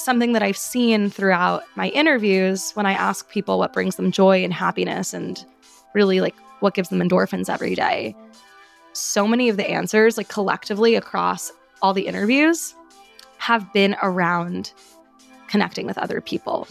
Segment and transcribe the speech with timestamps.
[0.00, 4.42] something that I've seen throughout my interviews when I ask people what brings them joy
[4.42, 5.44] and happiness and
[5.94, 8.16] really like what gives them endorphins every day.
[8.92, 11.52] So many of the answers, like collectively across
[11.82, 12.74] all the interviews,
[13.38, 14.72] have been around
[15.48, 16.66] connecting with other people.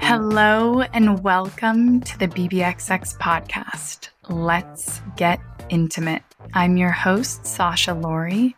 [0.00, 4.08] Hello and welcome to the BBXX podcast.
[4.28, 5.40] Let's get
[5.70, 6.22] intimate.
[6.52, 8.54] I'm your host, Sasha Laurie,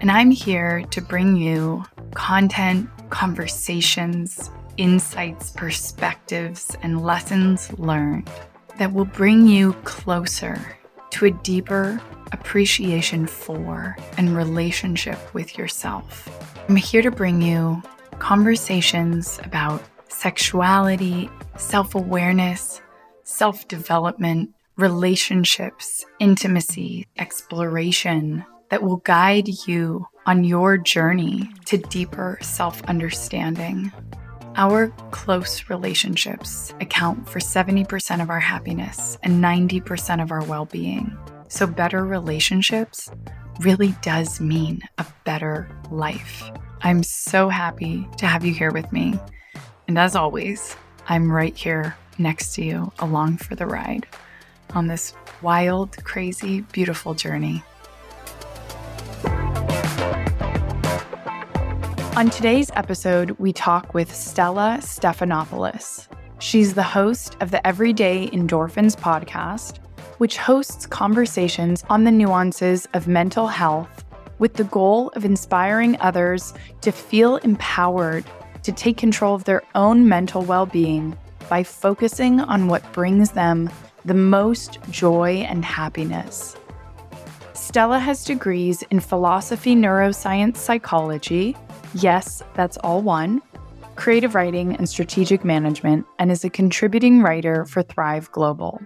[0.00, 8.28] and I'm here to bring you content, conversations, insights, perspectives, and lessons learned
[8.78, 10.76] that will bring you closer
[11.10, 12.00] to a deeper
[12.32, 16.28] appreciation for and relationship with yourself.
[16.68, 17.82] I'm here to bring you
[18.18, 22.80] conversations about sexuality, self awareness,
[23.22, 32.82] self development, relationships, intimacy, exploration that will guide you on your journey to deeper self
[32.84, 33.92] understanding.
[34.56, 41.16] Our close relationships account for 70% of our happiness and 90% of our well being.
[41.48, 43.10] So, better relationships
[43.60, 46.50] really does mean a better life.
[46.82, 49.14] I'm so happy to have you here with me.
[49.88, 50.76] And as always,
[51.08, 54.06] I'm right here next to you along for the ride
[54.76, 57.64] on this wild, crazy, beautiful journey.
[62.14, 66.08] On today's episode, we talk with Stella Stephanopoulos.
[66.40, 69.78] She's the host of the Everyday Endorphins podcast,
[70.18, 74.04] which hosts conversations on the nuances of mental health
[74.38, 76.52] with the goal of inspiring others
[76.82, 78.24] to feel empowered
[78.62, 81.16] to take control of their own mental well being
[81.48, 83.70] by focusing on what brings them
[84.06, 86.56] the most joy and happiness.
[87.54, 91.56] Stella has degrees in philosophy, neuroscience, psychology.
[91.94, 93.42] Yes, that's all one.
[93.96, 98.80] Creative writing and strategic management, and is a contributing writer for Thrive Global.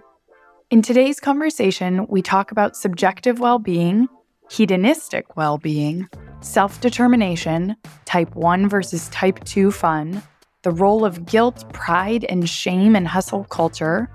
[0.71, 4.07] In today's conversation, we talk about subjective well being,
[4.49, 6.07] hedonistic well being,
[6.39, 10.23] self determination, type 1 versus type 2 fun,
[10.63, 14.09] the role of guilt, pride, and shame in hustle culture,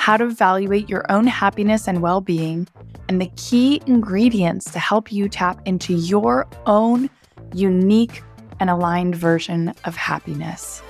[0.00, 2.66] how to evaluate your own happiness and well being,
[3.10, 7.10] and the key ingredients to help you tap into your own
[7.52, 8.22] unique
[8.60, 10.80] and aligned version of happiness.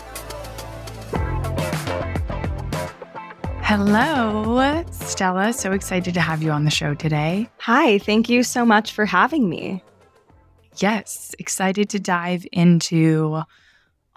[3.62, 5.53] Hello, Stella.
[5.54, 7.50] So excited to have you on the show today.
[7.59, 9.82] Hi, thank you so much for having me.
[10.77, 13.42] Yes, excited to dive into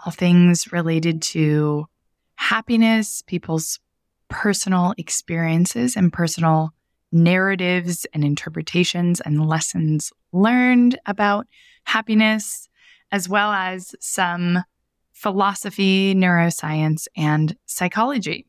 [0.05, 1.87] all things related to
[2.35, 3.79] happiness, people's
[4.33, 6.73] personal experiences and personal
[7.11, 11.45] narratives and interpretations and lessons learned about
[11.83, 12.67] happiness,
[13.11, 14.63] as well as some
[15.11, 18.47] philosophy, neuroscience, and psychology.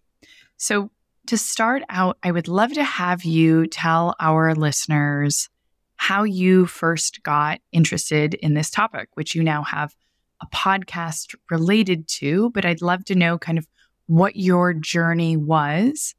[0.56, 0.90] So,
[1.26, 5.50] to start out, I would love to have you tell our listeners
[5.96, 9.94] how you first got interested in this topic, which you now have
[10.40, 12.50] a podcast related to.
[12.50, 13.66] But I'd love to know kind of
[14.06, 16.14] what your journey was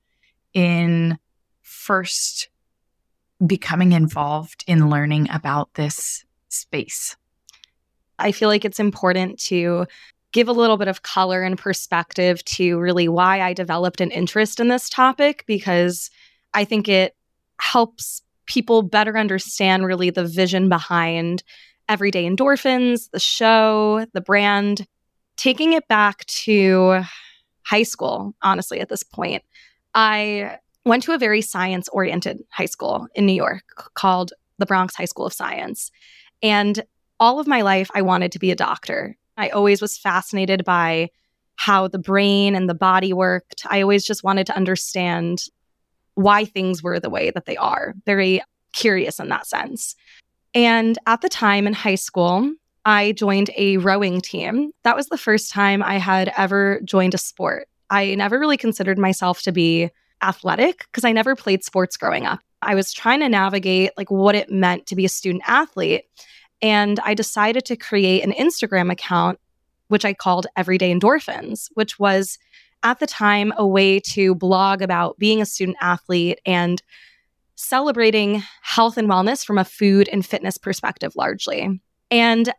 [0.53, 1.17] in
[1.61, 2.49] first
[3.45, 7.15] becoming involved in learning about this space.
[8.17, 9.85] I feel like it's important to
[10.31, 14.59] give a little bit of color and perspective to really why I developed an interest
[14.59, 16.09] in this topic because
[16.53, 17.15] I think it
[17.59, 21.43] helps people better understand really the vision behind
[21.87, 24.85] everyday endorphins, the show, the brand,
[25.37, 27.01] taking it back to
[27.65, 29.43] high school, honestly, at this point.
[29.93, 34.95] I went to a very science oriented high school in New York called the Bronx
[34.95, 35.91] High School of Science.
[36.41, 36.83] And
[37.19, 39.17] all of my life, I wanted to be a doctor.
[39.37, 41.09] I always was fascinated by
[41.55, 43.65] how the brain and the body worked.
[43.69, 45.39] I always just wanted to understand
[46.15, 47.93] why things were the way that they are.
[48.05, 48.41] Very
[48.73, 49.95] curious in that sense.
[50.53, 52.53] And at the time in high school,
[52.85, 54.71] I joined a rowing team.
[54.83, 57.67] That was the first time I had ever joined a sport.
[57.89, 59.89] I never really considered myself to be
[60.21, 62.39] athletic because I never played sports growing up.
[62.61, 66.05] I was trying to navigate like what it meant to be a student athlete.
[66.61, 69.39] And I decided to create an Instagram account,
[69.87, 72.37] which I called Everyday Endorphins, which was
[72.83, 76.81] at the time a way to blog about being a student athlete and
[77.55, 81.81] celebrating health and wellness from a food and fitness perspective largely.
[82.11, 82.53] And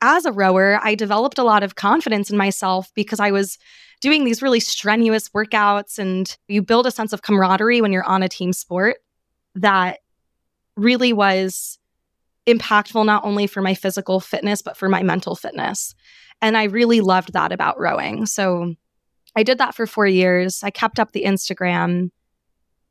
[0.00, 3.58] as a rower, I developed a lot of confidence in myself because I was
[4.00, 8.22] doing these really strenuous workouts and you build a sense of camaraderie when you're on
[8.22, 8.98] a team sport
[9.56, 9.98] that
[10.76, 11.78] really was
[12.46, 15.94] impactful not only for my physical fitness, but for my mental fitness.
[16.40, 18.26] And I really loved that about rowing.
[18.26, 18.74] So
[19.34, 20.62] I did that for four years.
[20.62, 22.10] I kept up the Instagram.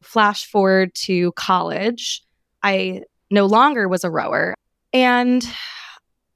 [0.04, 2.24] Flash forward to college,
[2.62, 3.01] I
[3.31, 4.54] no longer was a rower.
[4.94, 5.44] And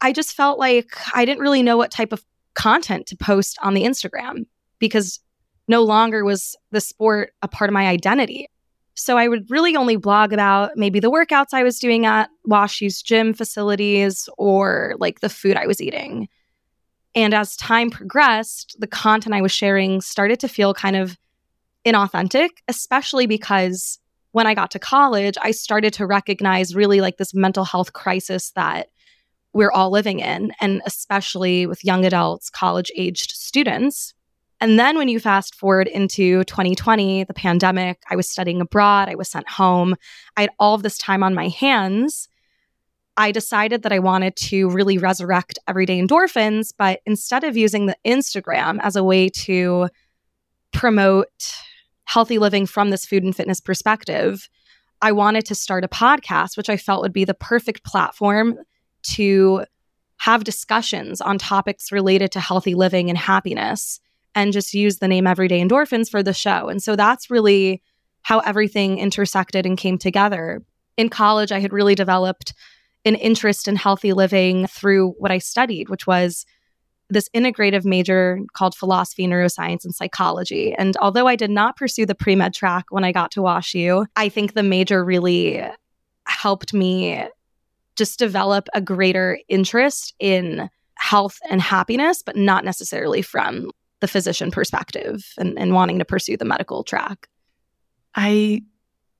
[0.01, 3.73] I just felt like I didn't really know what type of content to post on
[3.73, 4.45] the Instagram
[4.79, 5.19] because
[5.67, 8.47] no longer was the sport a part of my identity.
[8.95, 13.01] So I would really only blog about maybe the workouts I was doing at WashU's
[13.01, 16.27] gym facilities or like the food I was eating.
[17.15, 21.17] And as time progressed, the content I was sharing started to feel kind of
[21.85, 23.99] inauthentic, especially because
[24.31, 28.51] when I got to college, I started to recognize really like this mental health crisis
[28.51, 28.89] that
[29.53, 34.13] we're all living in, and especially with young adults, college aged students.
[34.59, 39.15] And then when you fast forward into 2020, the pandemic, I was studying abroad, I
[39.15, 39.95] was sent home,
[40.37, 42.29] I had all of this time on my hands.
[43.17, 47.97] I decided that I wanted to really resurrect everyday endorphins, but instead of using the
[48.05, 49.89] Instagram as a way to
[50.71, 51.55] promote
[52.05, 54.47] healthy living from this food and fitness perspective,
[55.01, 58.59] I wanted to start a podcast, which I felt would be the perfect platform
[59.03, 59.65] to
[60.17, 63.99] have discussions on topics related to healthy living and happiness
[64.35, 66.69] and just use the name Everyday Endorphins for the show.
[66.69, 67.81] And so that's really
[68.21, 70.61] how everything intersected and came together.
[70.95, 72.53] In college, I had really developed
[73.03, 76.45] an interest in healthy living through what I studied, which was
[77.09, 80.73] this integrative major called philosophy, neuroscience, and psychology.
[80.73, 84.05] And although I did not pursue the pre med track when I got to WashU,
[84.15, 85.61] I think the major really
[86.25, 87.27] helped me
[87.95, 94.51] just develop a greater interest in health and happiness, but not necessarily from the physician
[94.51, 97.27] perspective and, and wanting to pursue the medical track.
[98.15, 98.63] I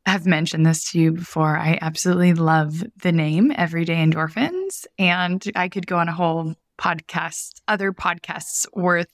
[0.06, 1.58] have mentioned this to you before.
[1.58, 4.86] I absolutely love the name Everyday Endorphins.
[4.98, 9.10] And I could go on a whole podcast, other podcasts worth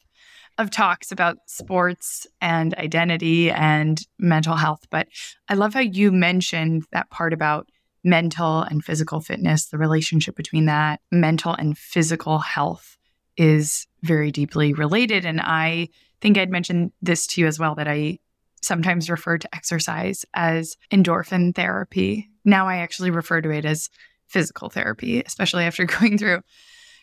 [0.58, 4.86] of talks about sports and identity and mental health.
[4.90, 5.08] But
[5.50, 7.70] I love how you mentioned that part about
[8.08, 12.98] mental and physical fitness, the relationship between that mental and physical health
[13.36, 15.26] is very deeply related.
[15.26, 15.90] And I
[16.22, 18.20] think I'd mentioned this to you as well that I
[18.62, 22.30] sometimes refer to exercise as endorphin therapy.
[22.46, 23.90] Now I actually refer to it as
[24.28, 26.42] physical therapy, especially after going through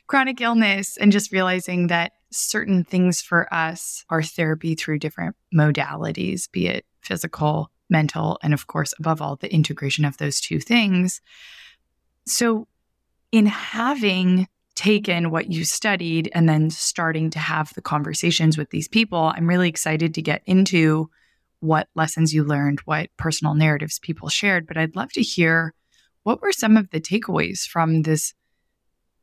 [0.07, 6.51] chronic illness and just realizing that certain things for us are therapy through different modalities,
[6.51, 11.21] be it physical, mental, and of course, above all, the integration of those two things.
[12.27, 12.67] So,
[13.33, 18.89] in having taken what you studied and then starting to have the conversations with these
[18.89, 21.11] people, I'm really excited to get into
[21.61, 24.67] what lessons you learned, what personal narratives people shared.
[24.67, 25.75] But I'd love to hear
[26.23, 28.35] what were some of the takeaways from this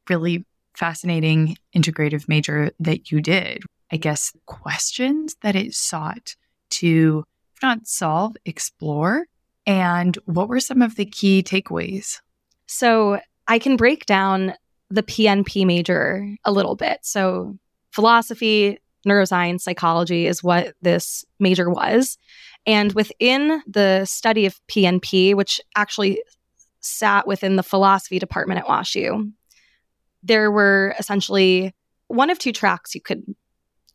[0.09, 3.63] really fascinating integrative major that you did?
[3.91, 6.35] I guess questions that it sought
[6.71, 7.23] to,
[7.61, 9.25] not solve, explore.
[9.65, 12.19] And what were some of the key takeaways?
[12.65, 14.53] So I can break down
[14.89, 16.99] the PNP major a little bit.
[17.03, 17.57] So,
[17.91, 22.17] philosophy, neuroscience, psychology is what this major was.
[22.65, 26.21] And within the study of PNP, which actually
[26.81, 29.31] sat within the philosophy department at WashU,
[30.23, 31.73] there were essentially
[32.07, 33.23] one of two tracks you could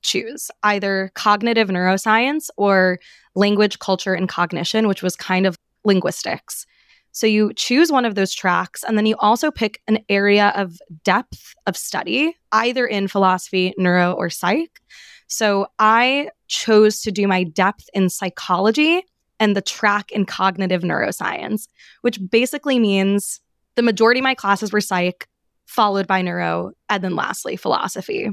[0.07, 2.99] choose either cognitive neuroscience or
[3.35, 6.65] language, culture, and cognition, which was kind of linguistics.
[7.13, 10.79] So you choose one of those tracks, and then you also pick an area of
[11.03, 14.81] depth of study, either in philosophy, neuro, or psych.
[15.27, 19.03] So I chose to do my depth in psychology
[19.41, 21.69] and the track in cognitive neuroscience,
[22.03, 23.41] which basically means
[23.75, 25.27] the majority of my classes were psych,
[25.67, 28.31] followed by neuro, and then lastly, philosophy.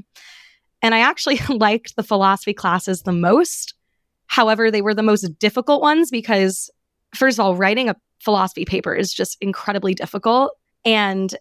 [0.84, 3.74] And I actually liked the philosophy classes the most.
[4.28, 6.70] However, they were the most difficult ones because,
[7.16, 11.36] first of all, writing a philosophy paper is just incredibly difficult and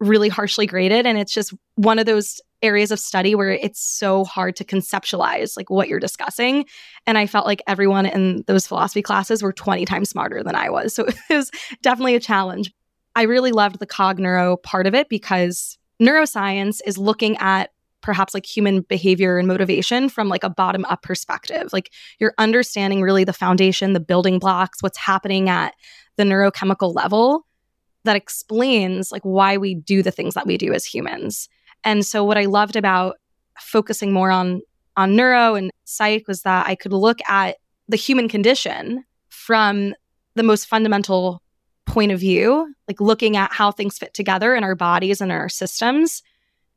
[0.00, 1.06] really harshly graded.
[1.06, 5.56] And it's just one of those areas of study where it's so hard to conceptualize
[5.56, 6.64] like what you're discussing.
[7.06, 10.70] And I felt like everyone in those philosophy classes were 20 times smarter than I
[10.70, 10.94] was.
[10.98, 11.50] So it was
[11.82, 12.72] definitely a challenge.
[13.14, 17.70] I really loved the cog neuro part of it because neuroscience is looking at
[18.08, 21.68] perhaps like human behavior and motivation from like a bottom up perspective.
[21.74, 25.74] Like you're understanding really the foundation, the building blocks, what's happening at
[26.16, 27.44] the neurochemical level
[28.04, 31.50] that explains like why we do the things that we do as humans.
[31.84, 33.16] And so what I loved about
[33.60, 34.62] focusing more on
[34.96, 39.94] on neuro and psych was that I could look at the human condition from
[40.34, 41.42] the most fundamental
[41.84, 45.50] point of view, like looking at how things fit together in our bodies and our
[45.50, 46.22] systems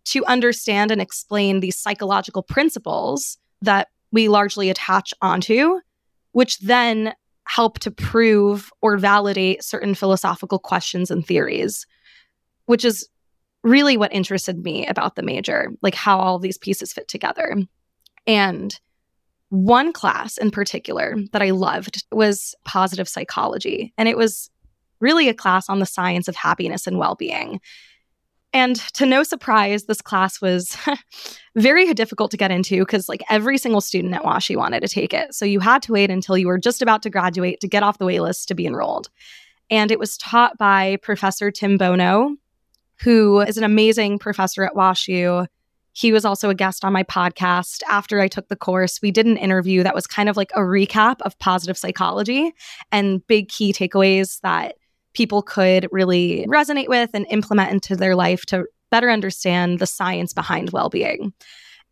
[0.05, 5.79] to understand and explain these psychological principles that we largely attach onto,
[6.31, 7.13] which then
[7.45, 11.85] help to prove or validate certain philosophical questions and theories,
[12.65, 13.07] which is
[13.63, 17.57] really what interested me about the major, like how all these pieces fit together.
[18.25, 18.79] And
[19.49, 23.93] one class in particular that I loved was positive psychology.
[23.97, 24.49] And it was
[25.01, 27.59] really a class on the science of happiness and well being.
[28.53, 30.75] And to no surprise, this class was
[31.55, 35.13] very difficult to get into because, like, every single student at WashU wanted to take
[35.13, 35.33] it.
[35.33, 37.97] So you had to wait until you were just about to graduate to get off
[37.97, 39.09] the waitlist to be enrolled.
[39.69, 42.35] And it was taught by Professor Tim Bono,
[43.01, 45.47] who is an amazing professor at WashU.
[45.93, 47.83] He was also a guest on my podcast.
[47.89, 50.59] After I took the course, we did an interview that was kind of like a
[50.59, 52.53] recap of positive psychology
[52.91, 54.75] and big key takeaways that
[55.13, 60.33] people could really resonate with and implement into their life to better understand the science
[60.33, 61.33] behind well being.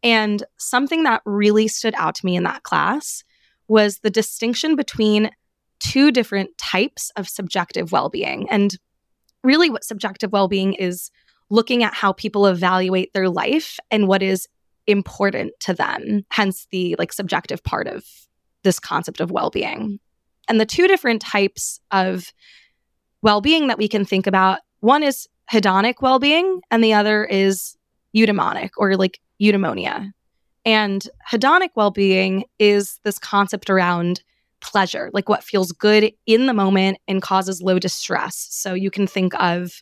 [0.04, 3.24] And something that really stood out to me in that class
[3.68, 5.32] was the distinction between
[5.80, 8.50] two different types of subjective well being.
[8.50, 8.78] And
[9.44, 11.12] really, what subjective well being is
[11.50, 14.48] looking at how people evaluate their life and what is
[14.88, 18.04] important to them, hence the like subjective part of
[18.64, 20.00] this concept of well being.
[20.48, 22.34] And the two different types of
[23.22, 24.60] well being that we can think about.
[24.80, 27.76] One is hedonic well being, and the other is
[28.16, 30.12] eudaimonic or like eudaimonia.
[30.66, 34.22] And hedonic well being is this concept around
[34.62, 38.48] pleasure, like what feels good in the moment and causes low distress.
[38.52, 39.82] So you can think of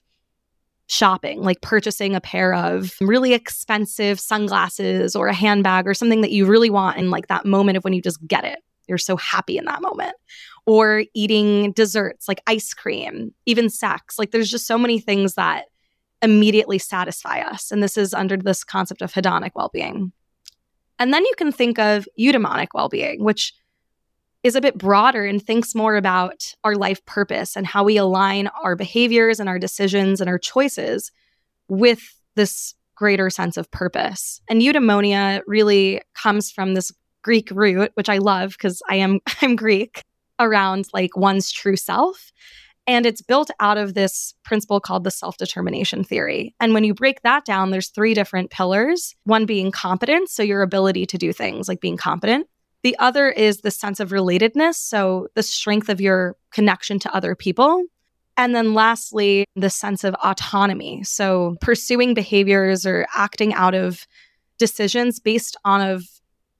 [0.87, 6.31] shopping, like purchasing a pair of really expensive sunglasses or a handbag or something that
[6.31, 8.59] you really want in like that moment of when you just get it.
[8.87, 10.15] You're so happy in that moment
[10.67, 14.19] or eating desserts like ice cream, even sex.
[14.19, 15.65] Like there's just so many things that
[16.21, 17.71] immediately satisfy us.
[17.71, 20.11] And this is under this concept of hedonic well being.
[20.99, 23.53] And then you can think of eudaimonic well being, which
[24.43, 28.47] is a bit broader and thinks more about our life purpose and how we align
[28.61, 31.11] our behaviors and our decisions and our choices
[31.69, 32.01] with
[32.35, 34.41] this greater sense of purpose.
[34.49, 39.55] And eudaimonia really comes from this Greek root, which I love because I am I'm
[39.55, 40.03] Greek,
[40.39, 42.31] around like one's true self.
[42.85, 46.55] And it's built out of this principle called the self determination theory.
[46.59, 50.61] And when you break that down, there's three different pillars one being competence, so your
[50.61, 52.47] ability to do things like being competent.
[52.83, 57.35] The other is the sense of relatedness, so the strength of your connection to other
[57.35, 57.83] people.
[58.37, 61.03] And then lastly, the sense of autonomy.
[61.03, 64.07] So pursuing behaviors or acting out of
[64.59, 66.05] decisions based on of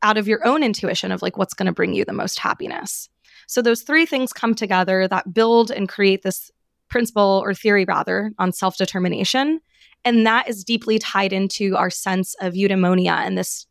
[0.03, 3.10] out of your own intuition of like what's going to bring you the most happiness.
[3.48, 6.51] So those three things come together that build and create this
[6.89, 9.60] principle or theory rather on self-determination
[10.08, 13.68] and that is deeply tied into our sense of eudaimonia and this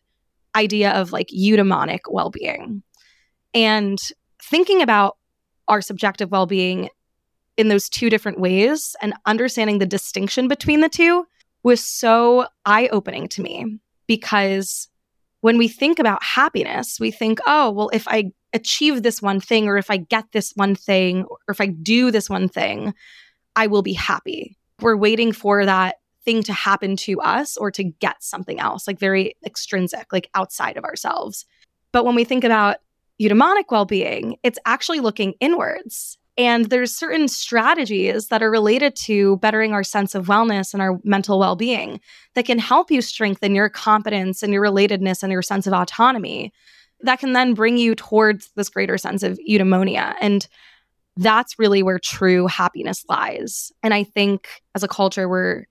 [0.54, 2.82] idea of like eudaimonic well-being.
[3.54, 3.98] And
[4.42, 5.16] thinking about
[5.68, 6.90] our subjective well-being
[7.56, 11.26] in those two different ways and understanding the distinction between the two
[11.62, 14.88] was so eye-opening to me because
[15.40, 19.68] when we think about happiness, we think, oh, well, if I achieve this one thing,
[19.68, 22.94] or if I get this one thing, or if I do this one thing,
[23.54, 24.56] I will be happy.
[24.80, 28.98] We're waiting for that thing to happen to us or to get something else, like
[28.98, 31.46] very extrinsic, like outside of ourselves.
[31.92, 32.78] But when we think about
[33.20, 36.18] eudaimonic well being, it's actually looking inwards.
[36.38, 40.98] And there's certain strategies that are related to bettering our sense of wellness and our
[41.02, 42.00] mental well being
[42.34, 46.52] that can help you strengthen your competence and your relatedness and your sense of autonomy
[47.00, 50.14] that can then bring you towards this greater sense of eudaimonia.
[50.20, 50.46] And
[51.16, 53.72] that's really where true happiness lies.
[53.82, 55.64] And I think as a culture, we're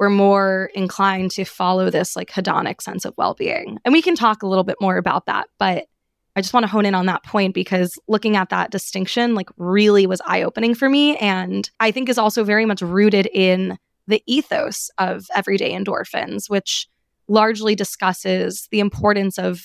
[0.00, 3.78] we're more inclined to follow this like hedonic sense of well-being.
[3.84, 5.86] And we can talk a little bit more about that, but
[6.36, 9.48] I just want to hone in on that point because looking at that distinction like
[9.56, 14.22] really was eye-opening for me and I think is also very much rooted in the
[14.26, 16.88] ethos of everyday endorphins, which
[17.28, 19.62] largely discusses the importance of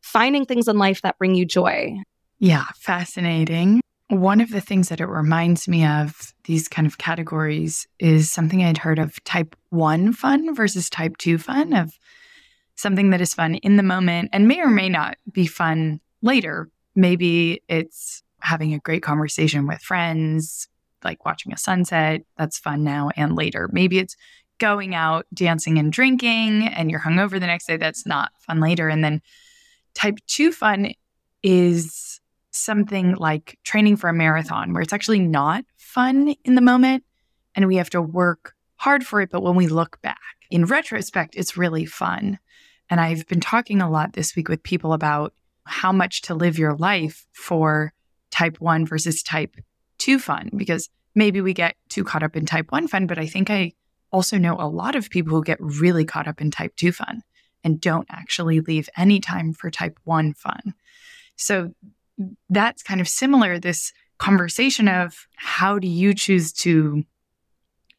[0.00, 1.94] finding things in life that bring you joy.
[2.38, 3.80] Yeah, fascinating.
[4.08, 8.62] One of the things that it reminds me of these kind of categories is something
[8.62, 11.98] I'd heard of type 1 fun versus type 2 fun of
[12.76, 16.68] something that is fun in the moment and may or may not be fun later.
[16.94, 20.68] Maybe it's having a great conversation with friends,
[21.02, 22.22] like watching a sunset.
[22.36, 23.68] That's fun now and later.
[23.72, 24.16] Maybe it's
[24.58, 27.76] going out, dancing and drinking, and you're hungover the next day.
[27.76, 28.88] That's not fun later.
[28.88, 29.20] And then
[29.94, 30.92] type 2 fun
[31.42, 37.04] is something like training for a marathon where it's actually not fun in the moment
[37.54, 39.30] and we have to work hard for it.
[39.30, 42.38] But when we look back in retrospect, it's really fun.
[42.88, 46.58] And I've been talking a lot this week with people about how much to live
[46.58, 47.92] your life for
[48.30, 49.56] type one versus type
[49.98, 53.06] two fun, because maybe we get too caught up in type one fun.
[53.06, 53.72] But I think I
[54.12, 57.22] also know a lot of people who get really caught up in type two fun
[57.64, 60.74] and don't actually leave any time for type one fun.
[61.34, 61.72] So
[62.48, 67.02] that's kind of similar this conversation of how do you choose to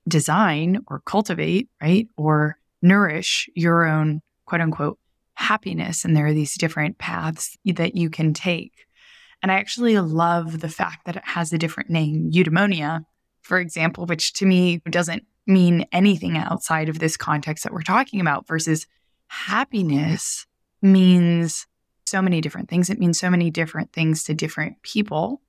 [0.07, 2.07] design or cultivate, right?
[2.17, 4.99] Or nourish your own quote unquote
[5.33, 6.05] happiness.
[6.05, 8.73] And there are these different paths that you can take.
[9.43, 13.01] And I actually love the fact that it has a different name, eudaimonia,
[13.41, 18.19] for example, which to me doesn't mean anything outside of this context that we're talking
[18.19, 18.87] about, versus
[19.27, 20.45] happiness
[20.81, 21.67] means
[22.05, 22.89] so many different things.
[22.89, 25.41] It means so many different things to different people.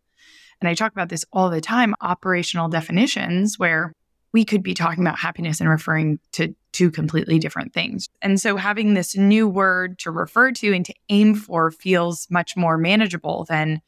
[0.61, 3.93] And I talk about this all the time operational definitions, where
[4.33, 8.09] we could be talking about happiness and referring to two completely different things.
[8.23, 12.57] And so having this new word to refer to and to aim for feels much
[12.57, 13.81] more manageable than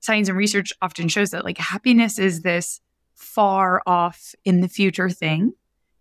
[0.00, 2.80] science and research often shows that like happiness is this
[3.14, 5.52] far off in the future thing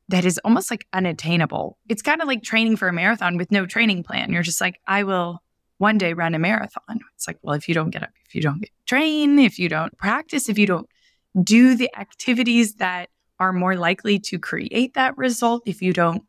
[0.09, 1.77] that is almost like unattainable.
[1.89, 4.31] It's kind of like training for a marathon with no training plan.
[4.31, 5.41] You're just like, I will
[5.79, 6.99] one day run a marathon.
[7.15, 9.69] It's like, well, if you don't get up, if you don't get train, if you
[9.69, 10.87] don't practice, if you don't
[11.43, 16.23] do the activities that are more likely to create that result if you don't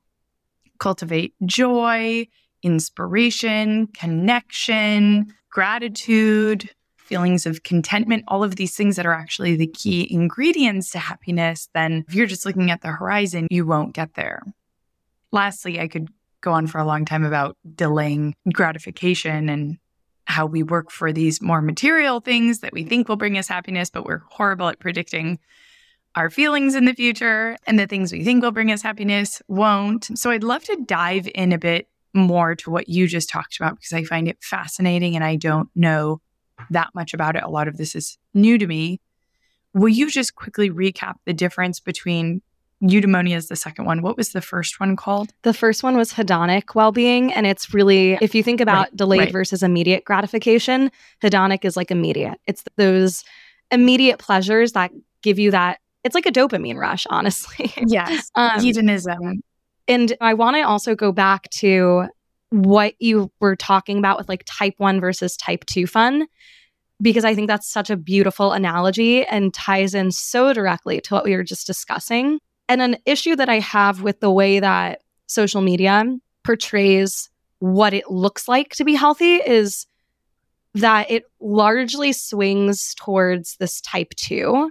[0.78, 2.26] cultivate joy,
[2.62, 10.06] inspiration, connection, gratitude, feelings of contentment, all of these things that are actually the key
[10.10, 14.42] ingredients to happiness, then if you're just looking at the horizon, you won't get there.
[15.32, 16.08] Lastly, I could
[16.40, 19.78] go on for a long time about delaying gratification and
[20.26, 23.88] how we work for these more material things that we think will bring us happiness,
[23.88, 25.38] but we're horrible at predicting
[26.18, 30.10] our feelings in the future and the things we think will bring us happiness won't.
[30.18, 33.76] So I'd love to dive in a bit more to what you just talked about
[33.76, 36.20] because I find it fascinating and I don't know
[36.70, 37.44] that much about it.
[37.44, 39.00] A lot of this is new to me.
[39.74, 42.42] Will you just quickly recap the difference between
[42.82, 44.02] eudaimonia is the second one.
[44.02, 45.32] What was the first one called?
[45.42, 49.20] The first one was hedonic well-being and it's really if you think about right, delayed
[49.20, 49.32] right.
[49.32, 52.40] versus immediate gratification, hedonic is like immediate.
[52.46, 53.24] It's those
[53.72, 54.92] immediate pleasures that
[55.22, 57.72] give you that it's like a dopamine rush, honestly.
[57.86, 58.30] Yes.
[58.34, 59.42] um, hedonism.
[59.86, 62.06] And I want to also go back to
[62.50, 66.26] what you were talking about with like type 1 versus type 2 fun
[67.00, 71.24] because I think that's such a beautiful analogy and ties in so directly to what
[71.24, 72.40] we were just discussing.
[72.68, 76.04] And an issue that I have with the way that social media
[76.42, 77.30] portrays
[77.60, 79.86] what it looks like to be healthy is
[80.74, 84.70] that it largely swings towards this type 2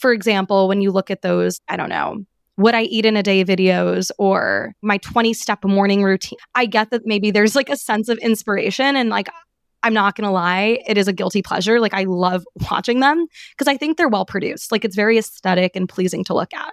[0.00, 2.24] for example, when you look at those, I don't know,
[2.56, 6.90] what I eat in a day videos or my 20 step morning routine, I get
[6.90, 9.28] that maybe there's like a sense of inspiration and like,
[9.82, 11.80] I'm not going to lie, it is a guilty pleasure.
[11.80, 14.72] Like, I love watching them because I think they're well produced.
[14.72, 16.72] Like, it's very aesthetic and pleasing to look at.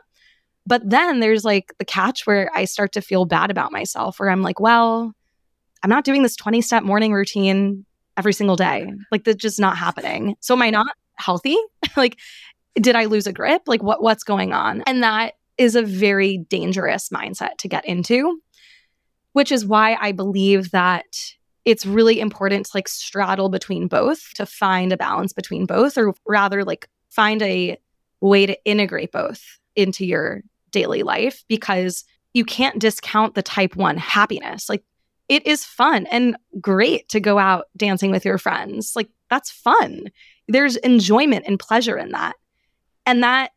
[0.65, 4.29] But then there's like the catch where I start to feel bad about myself, where
[4.29, 5.13] I'm like, well,
[5.83, 7.85] I'm not doing this 20 step morning routine
[8.17, 8.91] every single day.
[9.11, 10.35] Like, that's just not happening.
[10.41, 11.55] So, am I not healthy?
[11.95, 12.17] like,
[12.79, 13.63] did I lose a grip?
[13.67, 14.83] Like what what's going on?
[14.87, 18.39] And that is a very dangerous mindset to get into,
[19.33, 21.05] which is why I believe that
[21.65, 26.13] it's really important to like straddle between both to find a balance between both or
[26.25, 27.77] rather like find a
[28.21, 29.41] way to integrate both
[29.75, 34.69] into your daily life because you can't discount the type 1 happiness.
[34.69, 34.83] Like
[35.27, 38.93] it is fun and great to go out dancing with your friends.
[38.95, 40.05] Like that's fun.
[40.47, 42.35] There's enjoyment and pleasure in that.
[43.07, 43.53] And that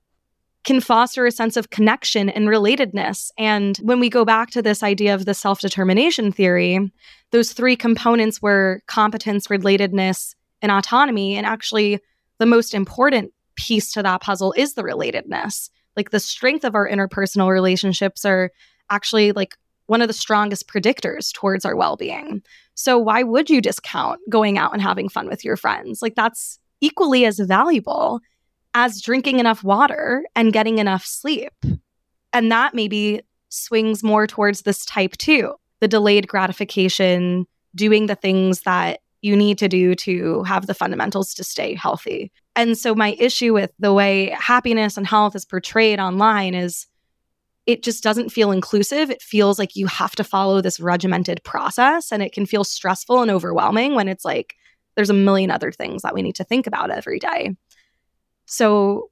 [0.62, 3.30] can foster a sense of connection and relatedness.
[3.36, 6.92] And when we go back to this idea of the self determination theory,
[7.32, 11.36] those three components were competence, relatedness, and autonomy.
[11.36, 11.98] And actually,
[12.38, 15.68] the most important piece to that puzzle is the relatedness.
[15.96, 18.50] Like the strength of our interpersonal relationships are
[18.88, 22.42] actually like one of the strongest predictors towards our well being.
[22.74, 26.02] So, why would you discount going out and having fun with your friends?
[26.02, 28.20] Like, that's equally as valuable
[28.74, 31.52] as drinking enough water and getting enough sleep.
[32.32, 38.62] And that maybe swings more towards this type two, the delayed gratification, doing the things
[38.62, 42.32] that you need to do to have the fundamentals to stay healthy.
[42.56, 46.86] And so, my issue with the way happiness and health is portrayed online is
[47.66, 49.10] it just doesn't feel inclusive.
[49.10, 53.20] It feels like you have to follow this regimented process, and it can feel stressful
[53.20, 54.54] and overwhelming when it's like,
[54.96, 57.54] there's a million other things that we need to think about every day.
[58.50, 59.10] So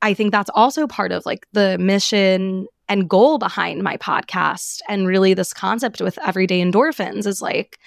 [0.00, 5.06] I think that's also part of like the mission and goal behind my podcast and
[5.06, 7.78] really this concept with everyday endorphins is like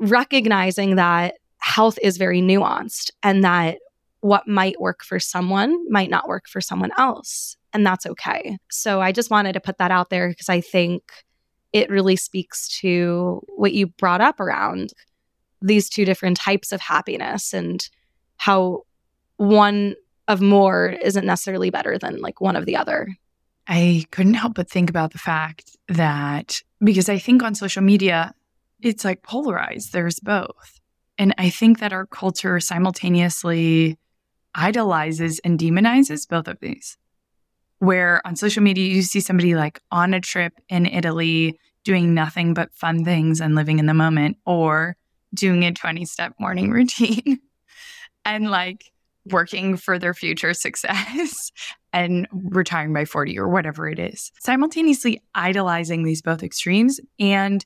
[0.00, 3.78] recognizing that health is very nuanced and that
[4.20, 8.58] what might work for someone might not work for someone else and that's okay.
[8.70, 11.02] So I just wanted to put that out there because I think
[11.72, 14.92] it really speaks to what you brought up around
[15.62, 17.88] these two different types of happiness and
[18.36, 18.82] how
[19.36, 19.94] one
[20.28, 23.08] of more isn't necessarily better than like one of the other.
[23.66, 28.32] I couldn't help but think about the fact that because I think on social media,
[28.80, 30.80] it's like polarized, there's both.
[31.18, 33.98] And I think that our culture simultaneously
[34.54, 36.96] idolizes and demonizes both of these.
[37.80, 42.54] Where on social media, you see somebody like on a trip in Italy doing nothing
[42.54, 44.96] but fun things and living in the moment, or
[45.34, 47.40] doing a 20 step morning routine
[48.24, 48.92] and like
[49.30, 51.50] working for their future success
[51.92, 54.32] and retiring by 40 or whatever it is.
[54.40, 57.64] Simultaneously idolizing these both extremes and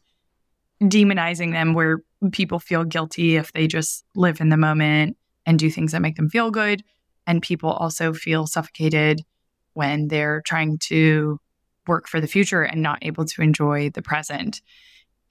[0.82, 1.98] demonizing them where
[2.32, 6.16] people feel guilty if they just live in the moment and do things that make
[6.16, 6.82] them feel good.
[7.26, 9.22] And people also feel suffocated
[9.74, 11.38] when they're trying to
[11.86, 14.60] work for the future and not able to enjoy the present.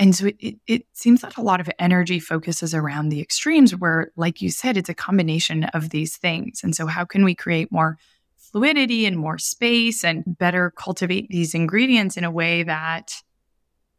[0.02, 4.12] And so it, it, seems that a lot of energy focuses around the extremes, where,
[4.16, 6.62] like you said, it's a combination of these things.
[6.64, 8.00] And so, how can we create more
[8.36, 13.14] fluidity and more space and better cultivate these ingredients in a way that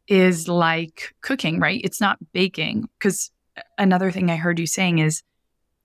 [0.08, 1.80] is like cooking, right?
[1.84, 2.88] It's not baking.
[2.98, 3.30] Because
[3.78, 5.22] another thing I heard you saying is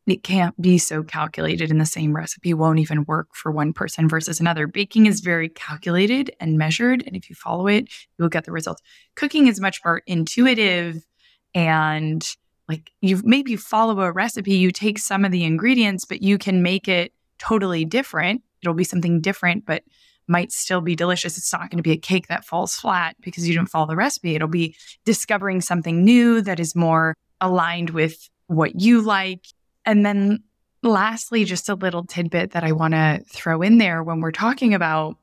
[0.08, 4.08] it can't be so calculated in the same recipe won't even work for one person
[4.08, 4.66] versus another.
[4.66, 8.82] Baking is very calculated and measured and if you follow it you'll get the results.
[9.16, 11.06] Cooking is much more intuitive
[11.54, 12.28] and
[12.70, 16.64] like you maybe follow a recipe you take some of the ingredients but you can
[16.64, 18.42] make it totally different.
[18.62, 19.84] It'll be something different but
[20.30, 21.38] might still be delicious.
[21.38, 23.96] It's not going to be a cake that falls flat because you didn't follow the
[23.96, 24.36] recipe.
[24.36, 29.46] It'll be discovering something new that is more aligned with what you like
[29.88, 30.44] and then
[30.84, 34.74] lastly, just a little tidbit that I want to throw in there when we're talking
[34.74, 35.16] about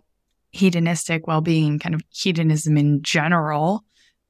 [0.50, 3.84] hedonistic well being, kind of hedonism in general,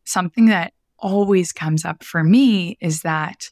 [0.05, 3.51] something that always comes up for me is that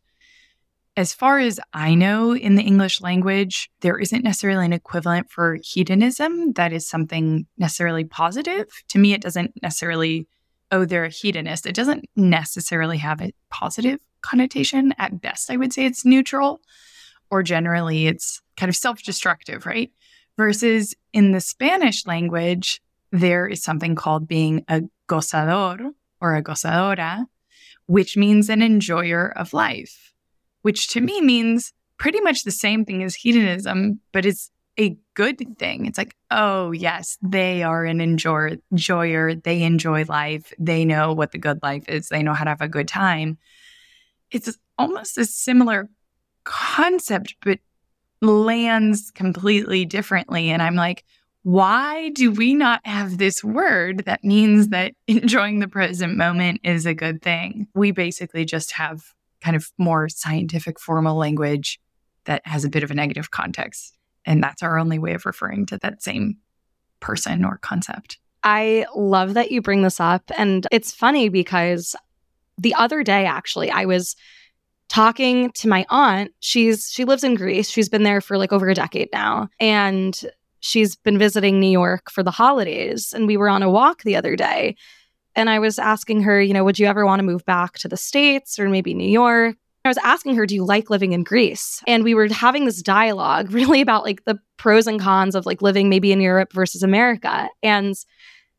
[0.97, 5.59] as far as I know in the English language, there isn't necessarily an equivalent for
[5.63, 8.67] hedonism that is something necessarily positive.
[8.89, 10.27] To me, it doesn't necessarily,
[10.71, 11.65] oh, they're a hedonist.
[11.65, 14.95] It doesn't necessarily have a positive connotation.
[14.99, 16.61] At best, I would say it's neutral,
[17.31, 19.91] or generally it's kind of self destructive, right?
[20.37, 22.81] Versus in the Spanish language,
[23.11, 27.27] there is something called being a gozador or a gozadora,
[27.87, 30.15] which means an enjoyer of life,
[30.63, 35.59] which to me means pretty much the same thing as hedonism, but it's a good
[35.59, 35.87] thing.
[35.87, 39.35] It's like, oh, yes, they are an enjoyer, enjoyer.
[39.35, 40.53] They enjoy life.
[40.59, 42.09] They know what the good life is.
[42.09, 43.39] They know how to have a good time
[44.33, 45.89] it's almost a similar
[46.45, 47.59] concept, but
[48.21, 50.51] lands completely differently.
[50.51, 51.05] And I'm like,
[51.43, 56.87] why do we not have this word that means that enjoying the present moment is
[56.87, 57.69] a good thing?
[57.75, 61.81] We basically just have kind of more scientific formal language
[62.25, 63.97] that has a bit of a negative context.
[64.25, 66.37] And that's our only way of referring to that same
[67.01, 68.19] person or concept.
[68.45, 70.31] I love that you bring this up.
[70.37, 71.97] And it's funny because
[72.59, 74.17] the other day actually i was
[74.93, 76.33] talking to my aunt.
[76.41, 77.71] She's she lives in greece.
[77.71, 79.49] She's been there for like over a decade now.
[79.59, 80.21] And
[80.61, 83.15] she's been visiting new york for the holidays.
[83.15, 84.77] And we were on a walk the other day.
[85.35, 87.89] And i was asking her you know would you ever want to move back to
[87.89, 89.57] the states or maybe new york?
[89.85, 91.83] I was asking her, do you like living in Greece?
[91.89, 95.63] And we were having this dialogue really about like the pros and cons of like
[95.63, 97.49] living maybe in Europe versus America.
[97.65, 97.97] And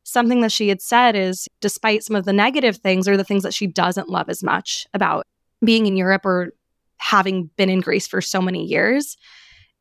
[0.04, 3.42] something that she had said is despite some of the negative things or the things
[3.42, 5.26] that she doesn't love as much about
[5.64, 6.52] being in Europe or
[6.98, 9.16] having been in Greece for so many years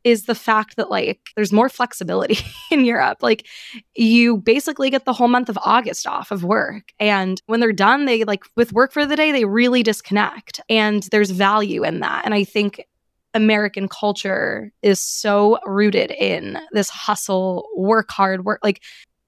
[0.03, 2.37] is the fact that like there's more flexibility
[2.71, 3.19] in Europe.
[3.21, 3.47] Like
[3.95, 6.91] you basically get the whole month of August off of work.
[6.99, 10.59] And when they're done, they like with work for the day, they really disconnect.
[10.69, 12.25] And there's value in that.
[12.25, 12.85] And I think
[13.33, 18.83] American culture is so rooted in this hustle, work hard, work like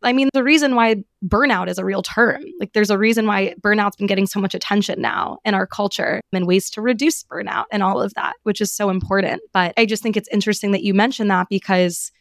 [0.05, 2.41] I mean, the reason why burnout is a real term.
[2.41, 2.49] Mm-hmm.
[2.59, 6.21] Like, there's a reason why burnout's been getting so much attention now in our culture
[6.31, 9.41] and ways to reduce burnout and all of that, which is so important.
[9.51, 12.11] But I just think it's interesting that you mentioned that because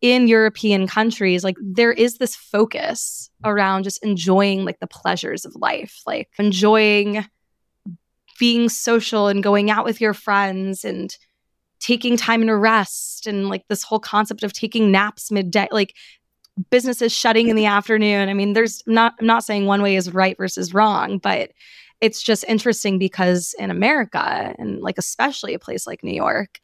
[0.00, 5.54] in European countries, like, there is this focus around just enjoying like the pleasures of
[5.54, 7.26] life, like enjoying
[8.38, 11.16] being social and going out with your friends and
[11.78, 15.94] taking time to rest and like this whole concept of taking naps midday like
[16.70, 18.28] businesses shutting in the afternoon.
[18.28, 21.50] I mean there's not i'm not saying one way is right versus wrong but
[22.00, 26.60] it's just interesting because in america and like especially a place like new york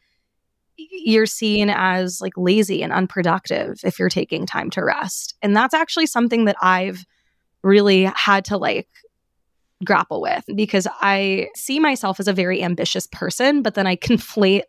[0.76, 5.34] you're seen as like lazy and unproductive if you're taking time to rest.
[5.42, 7.04] And that's actually something that i've
[7.62, 8.88] really had to like
[9.84, 14.62] grapple with because I see myself as a very ambitious person, but then I conflate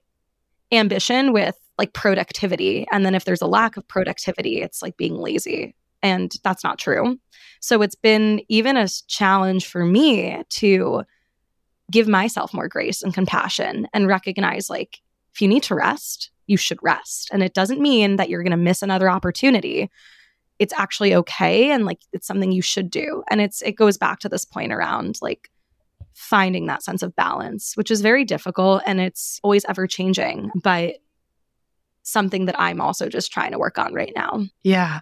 [0.71, 2.85] ambition with like productivity.
[2.91, 5.75] And then if there's a lack of productivity, it's like being lazy.
[6.03, 7.17] And that's not true.
[7.59, 11.03] So it's been even a challenge for me to
[11.89, 14.99] give myself more grace and compassion and recognize like,
[15.33, 17.29] if you need to rest, you should rest.
[17.31, 19.89] And it doesn't mean that you're going to miss another opportunity.
[20.59, 21.71] It's actually okay.
[21.71, 23.23] And like, it's something you should do.
[23.29, 25.49] And it's, it goes back to this point around like,
[26.13, 30.97] finding that sense of balance, which is very difficult and it's always ever changing, but
[32.03, 34.45] something that I'm also just trying to work on right now.
[34.63, 35.01] Yeah.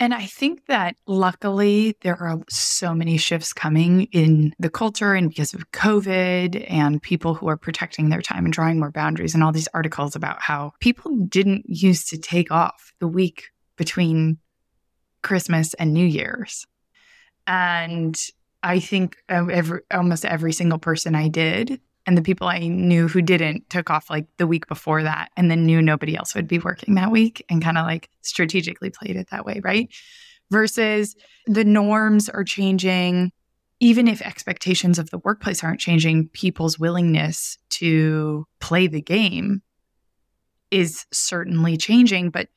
[0.00, 5.28] And I think that luckily there are so many shifts coming in the culture and
[5.28, 9.44] because of COVID and people who are protecting their time and drawing more boundaries and
[9.44, 14.38] all these articles about how people didn't used to take off the week between
[15.22, 16.66] Christmas and New Year's.
[17.46, 18.20] And
[18.62, 23.08] I think um, every, almost every single person I did and the people I knew
[23.08, 26.48] who didn't took off like the week before that and then knew nobody else would
[26.48, 29.88] be working that week and kind of like strategically played it that way, right?
[30.50, 31.14] Versus
[31.46, 33.32] the norms are changing.
[33.80, 39.62] Even if expectations of the workplace aren't changing, people's willingness to play the game
[40.70, 42.48] is certainly changing, but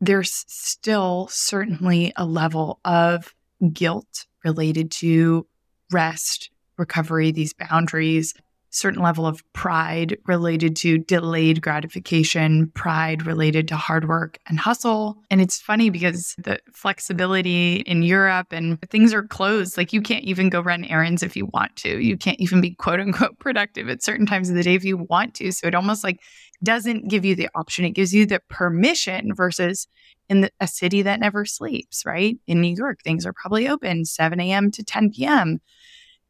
[0.00, 3.34] there's still certainly a level of
[3.72, 5.46] guilt related to
[5.92, 8.34] rest, recovery, these boundaries,
[8.70, 15.18] certain level of pride related to delayed gratification, pride related to hard work and hustle.
[15.30, 19.76] And it's funny because the flexibility in Europe and things are closed.
[19.76, 21.98] Like you can't even go run errands if you want to.
[22.00, 24.96] You can't even be quote unquote productive at certain times of the day if you
[24.96, 25.50] want to.
[25.52, 26.20] So it almost like
[26.62, 27.84] doesn't give you the option.
[27.84, 29.88] It gives you the permission versus
[30.28, 32.36] in the, a city that never sleeps, right?
[32.46, 34.70] In New York, things are probably open 7 a.m.
[34.70, 35.60] to 10 p.m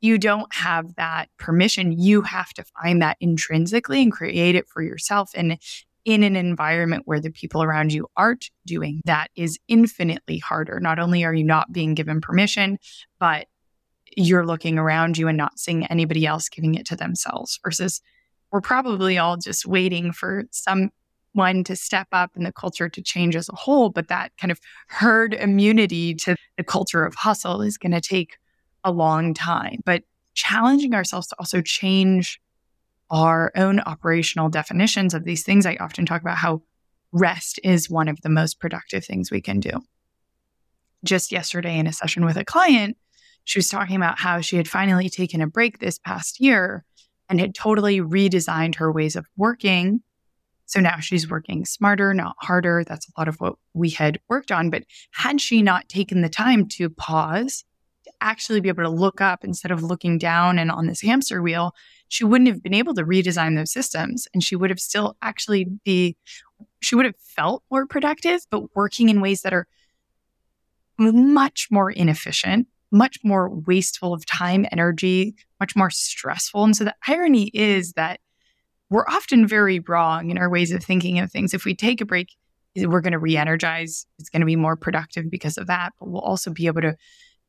[0.01, 1.93] you don't have that permission.
[1.93, 5.31] You have to find that intrinsically and create it for yourself.
[5.35, 5.59] And
[6.05, 10.81] in an environment where the people around you aren't doing that is infinitely harder.
[10.81, 12.79] Not only are you not being given permission,
[13.19, 13.47] but
[14.17, 18.01] you're looking around you and not seeing anybody else giving it to themselves versus
[18.51, 23.37] we're probably all just waiting for someone to step up and the culture to change
[23.37, 23.91] as a whole.
[23.91, 24.59] But that kind of
[24.89, 28.37] herd immunity to the culture of hustle is going to take
[28.85, 30.03] a long time, but
[30.35, 32.41] challenging ourselves to also change
[33.11, 35.67] our own operational definitions of these things.
[35.67, 36.63] I often talk about how
[37.13, 39.73] rest is one of the most productive things we can do.
[41.05, 42.97] Just yesterday in a session with a client,
[43.45, 46.85] she was talking about how she had finally taken a break this past year
[47.29, 50.03] and had totally redesigned her ways of working.
[50.67, 52.85] So now she's working smarter, not harder.
[52.85, 54.71] That's a lot of what we had worked on.
[54.71, 57.65] But had she not taken the time to pause
[58.21, 61.75] actually be able to look up instead of looking down and on this hamster wheel,
[62.09, 65.67] she wouldn't have been able to redesign those systems and she would have still actually
[65.85, 66.17] be
[66.81, 69.67] she would have felt more productive but working in ways that are
[70.99, 76.65] much more inefficient much more wasteful of time energy much more stressful.
[76.65, 78.21] And so the irony is that
[78.89, 81.55] we're often very wrong in our ways of thinking of things.
[81.55, 82.31] If we take a break
[82.77, 86.21] we're going to re-energize it's going to be more productive because of that but we'll
[86.21, 86.95] also be able to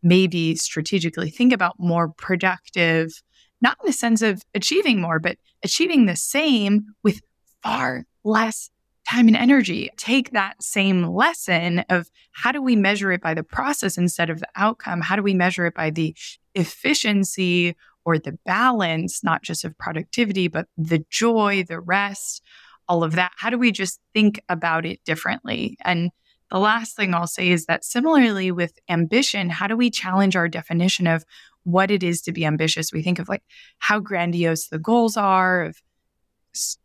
[0.04, 3.22] maybe strategically think about more productive,
[3.62, 7.22] not in the sense of achieving more, but achieving the same with
[7.64, 8.70] far less
[9.10, 9.90] time and energy.
[9.98, 14.40] Take that same lesson of how do we measure it by the process instead of
[14.40, 15.02] the outcome?
[15.02, 16.16] How do we measure it by the
[16.56, 22.42] efficiency or the balance, not just of productivity, but the joy, the rest,
[22.88, 23.32] all of that?
[23.38, 25.78] How do we just think about it differently?
[25.84, 26.12] And
[26.52, 30.50] the last thing I'll say is that similarly with ambition, how do we challenge our
[30.50, 31.24] definition of
[31.64, 32.92] what it is to be ambitious?
[32.92, 33.44] We think of like
[33.80, 35.82] how grandiose the goals are of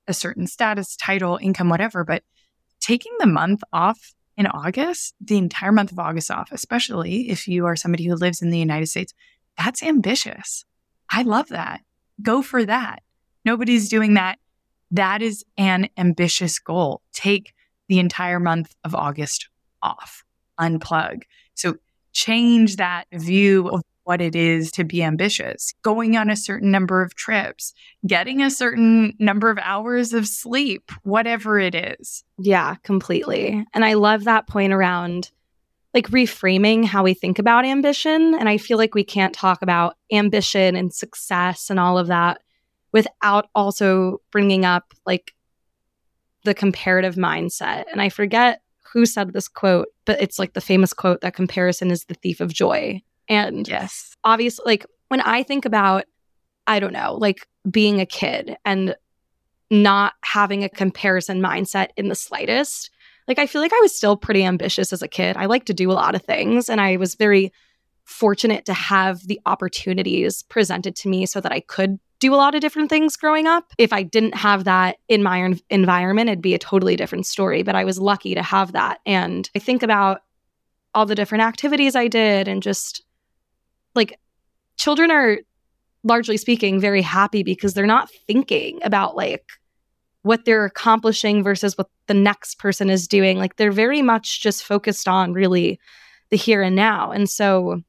[0.07, 2.23] a certain status, title, income, whatever, but
[2.81, 7.67] taking the month off in August, the entire month of August off, especially if you
[7.67, 9.13] are somebody who lives in the United States,
[9.59, 10.65] that's ambitious.
[11.11, 11.81] I love that.
[12.23, 13.03] Go for that.
[13.45, 14.39] Nobody's doing that.
[14.93, 17.03] That is an ambitious goal.
[17.13, 17.53] Take
[17.89, 19.49] the entire month of August
[19.87, 20.25] off,
[20.61, 21.23] unplug.
[21.55, 21.77] So
[22.13, 27.03] change that view of what it is to be ambitious, going on a certain number
[27.03, 27.75] of trips,
[28.07, 32.23] getting a certain number of hours of sleep, whatever it is.
[32.39, 33.65] Yeah, completely.
[33.75, 35.31] And I love that point around
[35.93, 38.35] like reframing how we think about ambition.
[38.35, 42.41] And I feel like we can't talk about ambition and success and all of that
[42.93, 45.35] without also bringing up like
[46.45, 47.85] the comparative mindset.
[47.91, 48.61] And I forget
[48.93, 52.41] who said this quote, but it's like the famous quote that comparison is the thief
[52.41, 53.01] of joy.
[53.29, 56.05] And yes, obviously, like when I think about,
[56.67, 58.97] I don't know, like being a kid and
[59.71, 62.91] not having a comparison mindset in the slightest,
[63.27, 65.37] like I feel like I was still pretty ambitious as a kid.
[65.37, 67.53] I like to do a lot of things and I was very
[68.05, 72.55] fortunate to have the opportunities presented to me so that I could do a lot
[72.55, 73.73] of different things growing up.
[73.79, 77.63] If I didn't have that in my environment, it'd be a totally different story.
[77.63, 79.01] But I was lucky to have that.
[79.05, 80.23] And I think about
[80.95, 83.05] all the different activities I did and just
[83.95, 84.19] like
[84.79, 85.39] children are
[86.05, 89.45] largely speaking very happy because they're not thinking about like
[90.23, 93.39] what they're accomplishing versus what the next person is doing.
[93.39, 95.79] Like they're very much just focused on really
[96.31, 97.11] the here and now.
[97.11, 97.83] And so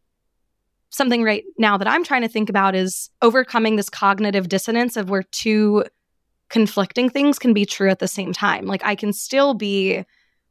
[0.89, 5.09] something right now that I'm trying to think about is overcoming this cognitive dissonance of
[5.09, 5.85] where two
[6.49, 8.65] conflicting things can be true at the same time.
[8.65, 10.05] Like I can still be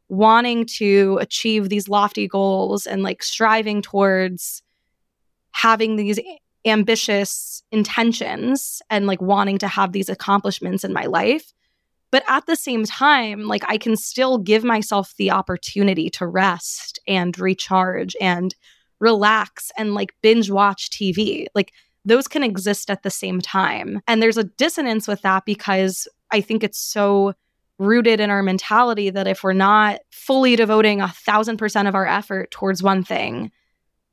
[0.09, 4.62] wanting to achieve these lofty goals and like striving towards
[5.53, 6.20] having these
[6.64, 11.53] ambitious intentions and like wanting to have these accomplishments in my life.
[12.11, 17.01] But at the same time, like I can still give myself the opportunity to rest
[17.09, 18.55] and recharge and
[19.01, 21.47] relax and like binge watch TV.
[21.55, 21.73] Like
[22.05, 24.01] those can exist at the same time.
[24.07, 27.35] And there's a dissonance with that because I think it's so
[27.79, 32.07] rooted in our mentality that if we're not fully devoting a thousand percent of our
[32.07, 33.51] effort towards one thing,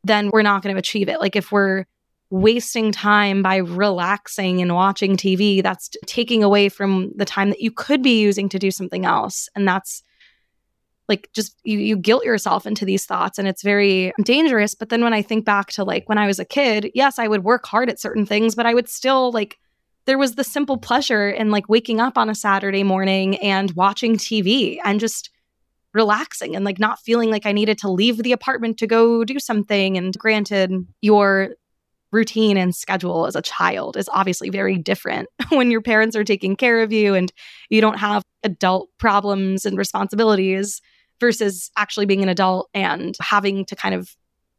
[0.04, 1.22] then we're not going to achieve it.
[1.22, 1.86] Like if we're
[2.30, 7.72] wasting time by relaxing and watching TV, that's taking away from the time that you
[7.72, 9.48] could be using to do something else.
[9.56, 10.04] And that's
[11.10, 14.76] like just you you guilt yourself into these thoughts and it's very dangerous.
[14.76, 17.28] But then when i think back to like when i was a kid yes i
[17.28, 19.58] would work hard at certain things but i would still like
[20.06, 24.16] there was the simple pleasure in like waking up on a saturday morning and watching
[24.16, 25.30] tv and just
[25.94, 29.40] relaxing and like not feeling like i needed to leave the apartment to go do
[29.40, 29.98] something.
[29.98, 31.56] And granted your
[32.12, 36.56] routine and schedule as a child is obviously very different when your parents are taking
[36.56, 37.34] care of you and
[37.70, 40.82] you don't have adult problems and responsibilities
[41.24, 44.14] versus actually being an adult and having to kind of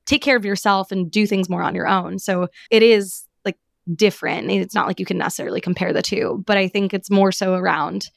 [0.07, 2.19] take care of yourself and do things more on your own.
[2.19, 3.59] So it is like
[3.95, 4.51] different.
[4.51, 7.53] It's not like you can necessarily compare the two, but I think it's more so
[7.53, 8.09] around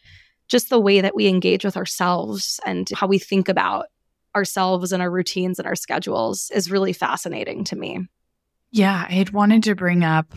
[0.48, 3.88] just the way that we engage with ourselves and how we think about
[4.34, 8.00] ourselves and our routines and our schedules is really fascinating to me.
[8.72, 10.34] Yeah, I had wanted to bring up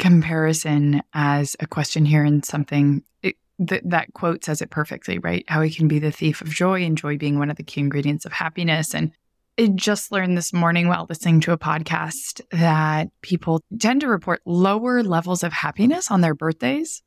[0.00, 3.36] comparison as a question here and something it,
[3.66, 5.44] th- that quote says it perfectly, right?
[5.48, 7.80] How he can be the thief of joy and joy being one of the key
[7.80, 8.94] ingredients of happiness.
[8.94, 9.12] And
[9.58, 14.40] I just learned this morning while listening to a podcast that people tend to report
[14.46, 17.02] lower levels of happiness on their birthdays,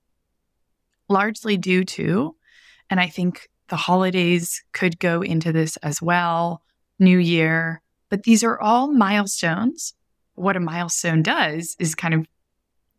[1.09, 2.35] largely due to,
[2.89, 6.61] and I think the holidays could go into this as well,
[6.99, 9.93] New Year, but these are all milestones.
[10.35, 12.27] What a milestone does is kind of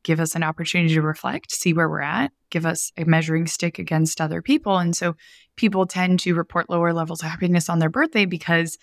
[0.07, 3.81] give us an opportunity to reflect, see where we're at, give us a measuring stick
[3.81, 4.79] against other people.
[4.79, 5.17] And so
[5.57, 8.79] people tend to report lower levels of happiness on their birthday because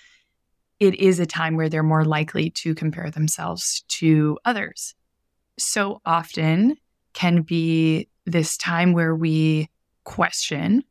[0.82, 4.96] it is a time where they're more likely to compare themselves to others.
[5.58, 6.76] So often
[7.14, 9.70] can be this time where we
[10.04, 10.84] question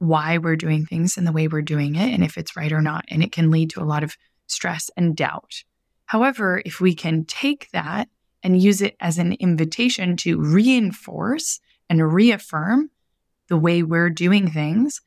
[0.00, 2.82] why we're doing things and the way we're doing it and if it's right or
[2.82, 3.06] not.
[3.08, 5.62] And it can lead to a lot of stress and doubt.
[6.04, 8.10] However, if we can take that
[8.46, 11.58] and use it as an invitation to reinforce
[11.90, 12.88] and reaffirm
[13.48, 15.00] the way we're doing things,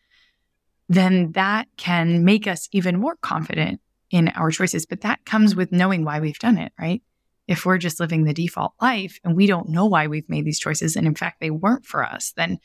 [0.90, 3.80] then that can make us even more confident
[4.12, 4.86] in our choices.
[4.86, 7.02] But that comes with knowing why we've done it, right?
[7.48, 10.60] If we're just living the default life and we don't know why we've made these
[10.60, 12.60] choices, and in fact, they weren't for us, then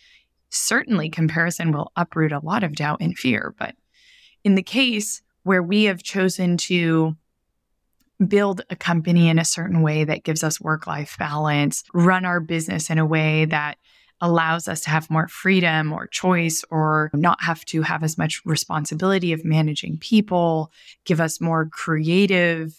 [0.50, 3.54] certainly comparison will uproot a lot of doubt and fear.
[3.56, 3.76] But
[4.42, 7.14] in the case where we have chosen to
[8.24, 12.40] build a company in a certain way that gives us work life balance, run our
[12.40, 13.78] business in a way that
[14.20, 18.40] allows us to have more freedom or choice or not have to have as much
[18.44, 20.72] responsibility of managing people,
[21.04, 22.74] give us more creative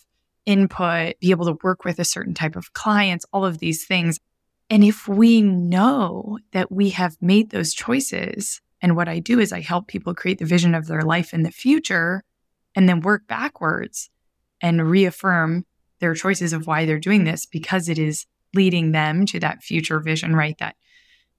[0.45, 4.19] input, be able to work with a certain type of clients, all of these things.
[4.69, 9.53] And if we know that we have made those choices, and what I do is
[9.53, 12.23] I help people create the vision of their life in the future
[12.75, 14.09] and then work backwards
[14.61, 15.65] and reaffirm
[15.99, 19.99] their choices of why they're doing this because it is leading them to that future
[19.99, 20.57] vision, right?
[20.59, 20.75] That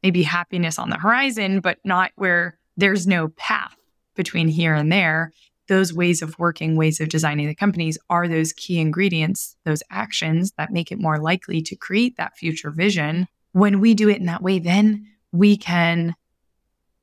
[0.03, 3.77] maybe happiness on the horizon, but not where there's no path
[4.15, 5.33] between here and there.
[5.69, 10.53] Those ways of working, ways of designing the companies are those key ingredients, those actions
[10.59, 13.27] that make it more likely to create that future vision.
[13.53, 16.15] When we do it in that way, then we can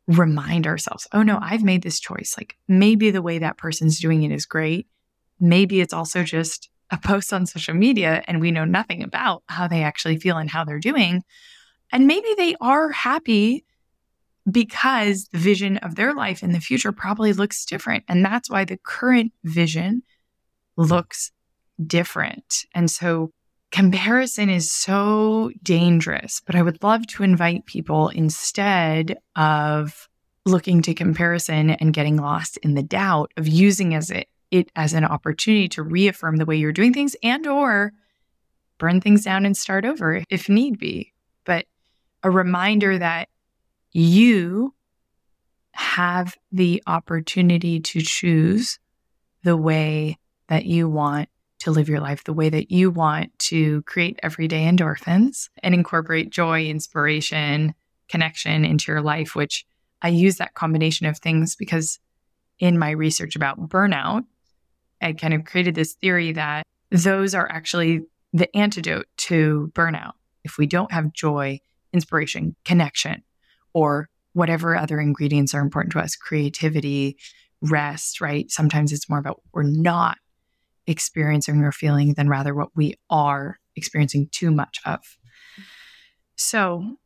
[0.07, 2.35] remind ourselves, oh no, I've made this choice.
[2.37, 4.87] Like maybe the way that person's doing it is great.
[5.43, 9.67] Maybe it's also just a post on social media and we know nothing about how
[9.67, 11.21] they actually feel and how they're doing.
[11.91, 13.65] And maybe they are happy
[14.49, 18.05] because the vision of their life in the future probably looks different.
[18.07, 20.03] And that's why the current vision
[20.77, 21.31] looks
[21.85, 22.65] different.
[22.73, 23.31] And so
[23.71, 30.07] comparison is so dangerous, but I would love to invite people instead of
[30.45, 34.93] looking to comparison and getting lost in the doubt of using as it, it as
[34.93, 37.91] an opportunity to reaffirm the way you're doing things and or
[38.77, 41.11] burn things down and start over if need be.
[41.43, 41.65] But
[42.21, 43.29] a reminder that
[43.91, 44.73] you
[45.71, 48.79] have the opportunity to choose
[49.43, 51.29] the way that you want
[51.59, 56.29] to live your life the way that you want to create everyday endorphins and incorporate
[56.29, 57.73] joy, inspiration,
[58.09, 59.65] connection into your life, which
[60.01, 61.99] I use that combination of things because
[62.59, 64.25] in my research about burnout,
[65.03, 68.01] I kind of created this theory that those are actually
[68.31, 70.13] the antidote to burnout.
[70.43, 71.59] If we don't have joy,
[71.91, 73.23] inspiration, connection,
[73.73, 77.17] or whatever other ingredients are important to us, creativity,
[77.61, 78.49] rest, right?
[78.51, 80.17] Sometimes it's more about we're not
[80.87, 84.99] experiencing or feeling than rather what we are experiencing too much of.
[86.35, 86.97] So,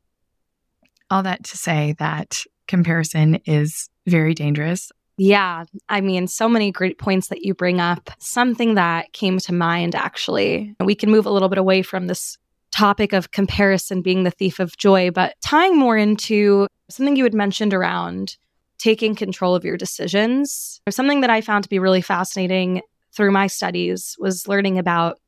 [1.10, 4.92] all that to say that comparison is very dangerous.
[5.18, 8.12] Yeah, I mean, so many great points that you bring up.
[8.20, 12.38] Something that came to mind actually, we can move a little bit away from this
[12.72, 17.34] topic of comparison being the thief of joy, but tying more into something you had
[17.34, 18.38] mentioned around
[18.78, 20.80] taking control of your decisions.
[20.88, 25.20] Something that I found to be really fascinating through my studies was learning about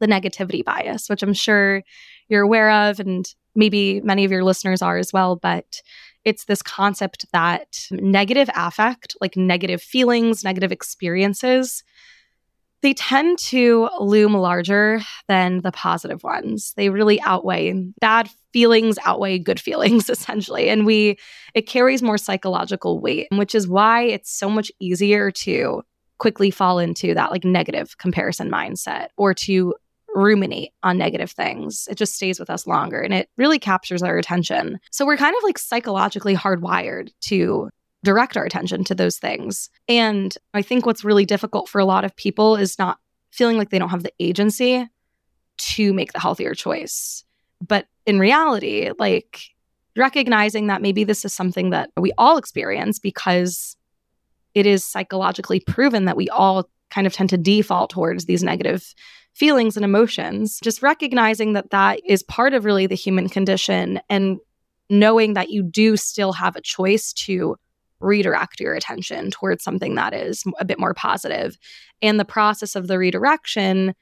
[0.00, 1.82] the negativity bias, which I'm sure
[2.28, 5.36] you're aware of, and maybe many of your listeners are as well.
[5.36, 5.80] But
[6.24, 11.82] it's this concept that negative affect, like negative feelings, negative experiences,
[12.82, 16.74] they tend to loom larger than the positive ones.
[16.76, 21.18] They really outweigh bad feelings outweigh good feelings essentially and we
[21.54, 25.82] it carries more psychological weight which is why it's so much easier to
[26.18, 29.74] quickly fall into that like negative comparison mindset or to
[30.14, 31.88] ruminate on negative things.
[31.90, 34.78] It just stays with us longer and it really captures our attention.
[34.90, 37.68] So we're kind of like psychologically hardwired to
[38.04, 39.70] direct our attention to those things.
[39.88, 42.98] And I think what's really difficult for a lot of people is not
[43.32, 44.88] feeling like they don't have the agency
[45.56, 47.24] to make the healthier choice.
[47.66, 49.40] But in reality, like
[49.96, 53.76] recognizing that maybe this is something that we all experience because
[54.54, 58.94] it is psychologically proven that we all kind of tend to default towards these negative
[59.34, 60.58] feelings and emotions.
[60.62, 64.38] Just recognizing that that is part of really the human condition and
[64.90, 67.56] knowing that you do still have a choice to
[68.00, 71.56] redirect your attention towards something that is a bit more positive.
[72.02, 73.94] And the process of the redirection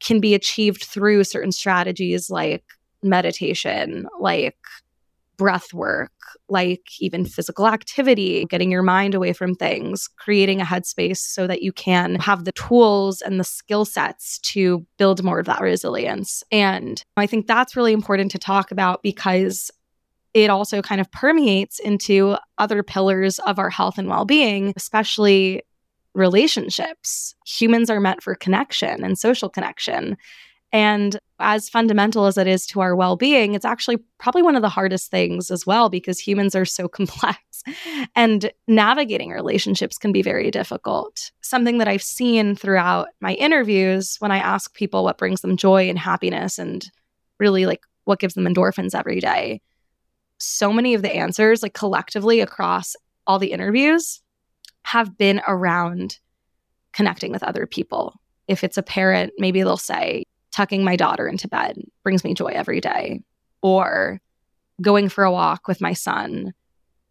[0.00, 2.64] can be achieved through certain strategies like
[3.02, 4.56] meditation, like
[5.36, 6.12] breath work,
[6.48, 11.62] like even physical activity, getting your mind away from things, creating a headspace so that
[11.62, 16.42] you can have the tools and the skill sets to build more of that resilience.
[16.52, 19.70] And I think that's really important to talk about because
[20.34, 25.62] it also kind of permeates into other pillars of our health and well being, especially
[26.14, 27.34] relationships.
[27.46, 30.16] Humans are meant for connection and social connection.
[30.72, 34.62] And as fundamental as it is to our well being, it's actually probably one of
[34.62, 37.62] the hardest things as well because humans are so complex
[38.14, 41.30] and navigating relationships can be very difficult.
[41.40, 45.88] Something that I've seen throughout my interviews when I ask people what brings them joy
[45.88, 46.88] and happiness and
[47.38, 49.60] really like what gives them endorphins every day.
[50.38, 52.94] So many of the answers, like collectively across
[53.26, 54.20] all the interviews,
[54.84, 56.18] have been around
[56.92, 58.14] connecting with other people.
[58.46, 60.24] If it's a parent, maybe they'll say,
[60.56, 63.20] tucking my daughter into bed brings me joy every day,
[63.62, 64.20] or
[64.80, 66.54] going for a walk with my son.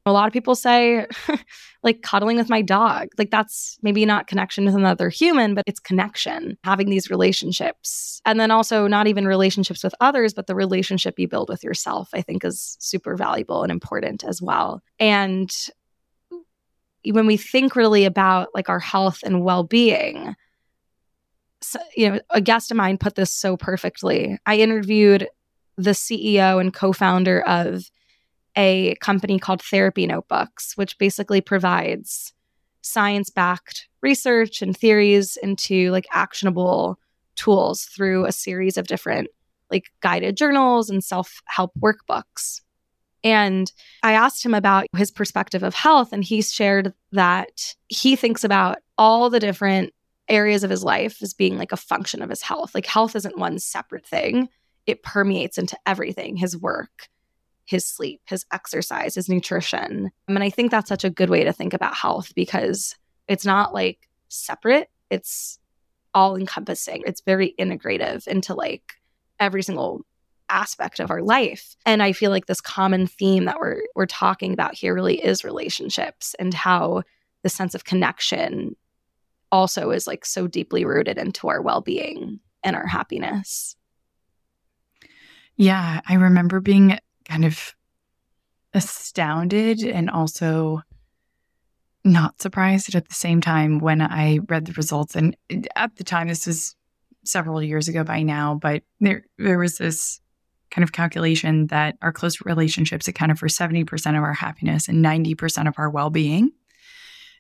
[0.08, 1.08] A lot of people say,
[1.84, 3.10] like, cuddling with my dog.
[3.18, 8.22] Like, that's maybe not connection with another human, but it's connection, having these relationships.
[8.26, 12.10] And then also, not even relationships with others, but the relationship you build with yourself,
[12.14, 14.82] I think is super valuable and important as well.
[15.00, 15.52] And
[17.04, 20.36] when we think really about like our health and well being,
[21.96, 24.38] you know, a guest of mine put this so perfectly.
[24.46, 25.28] I interviewed
[25.78, 27.90] the CEO and co founder of
[28.56, 32.34] a company called Therapy Notebooks, which basically provides
[32.82, 37.00] science backed research and theories into like actionable
[37.36, 39.28] tools through a series of different
[39.72, 42.62] like guided journals and self help workbooks.
[43.24, 43.72] And
[44.04, 48.78] I asked him about his perspective of health, and he shared that he thinks about
[49.00, 49.95] all the different
[50.28, 52.74] areas of his life as being like a function of his health.
[52.74, 54.50] Like, health isn't one separate thing,
[54.86, 57.10] it permeates into everything his work,
[57.66, 60.12] his sleep, his exercise, his nutrition.
[60.28, 62.96] I mean, I think that's such a good way to think about health because
[63.28, 65.60] it's not like separate, it's
[66.14, 67.04] all encompassing.
[67.06, 68.94] It's very integrative into like
[69.40, 70.06] every single
[70.50, 71.76] aspect of our life.
[71.86, 75.44] And I feel like this common theme that we're we're talking about here really is
[75.44, 77.04] relationships and how
[77.44, 78.76] the sense of connection
[79.52, 83.76] also is like so deeply rooted into our well-being and our happiness.
[85.56, 87.74] Yeah, I remember being kind of
[88.74, 90.82] astounded and also
[92.04, 95.16] not surprised at the same time when I read the results.
[95.16, 96.76] And uh, at the time, this was
[97.24, 100.22] several years ago by now, but there there was this
[100.70, 105.68] kind of calculation that our close relationships accounted for 70% of our happiness and 90%
[105.68, 106.52] of our well-being.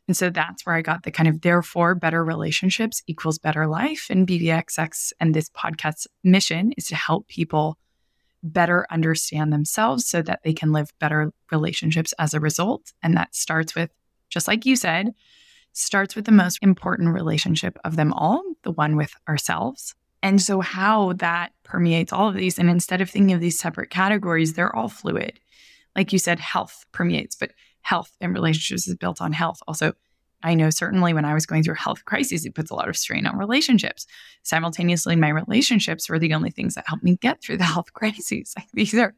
[0.07, 4.07] And so that's where I got the kind of therefore better relationships equals better life.
[4.09, 7.77] And BBXX and this podcast's mission is to help people
[8.43, 12.93] better understand themselves so that they can live better relationships as a result.
[13.01, 13.89] And that starts with,
[14.29, 15.13] just like you said,
[15.73, 19.95] starts with the most important relationship of them all, the one with ourselves.
[20.21, 23.89] And so, how that permeates all of these, and instead of thinking of these separate
[23.89, 25.39] categories, they're all fluid.
[25.95, 27.51] Like you said, health permeates, but
[27.85, 29.59] health and relationships is built on health.
[29.67, 29.93] Also,
[30.41, 32.97] I know certainly when I was going through health crises, it puts a lot of
[32.97, 34.07] strain on relationships.
[34.41, 38.55] Simultaneously, my relationships were the only things that helped me get through the health crises.
[38.73, 39.13] These are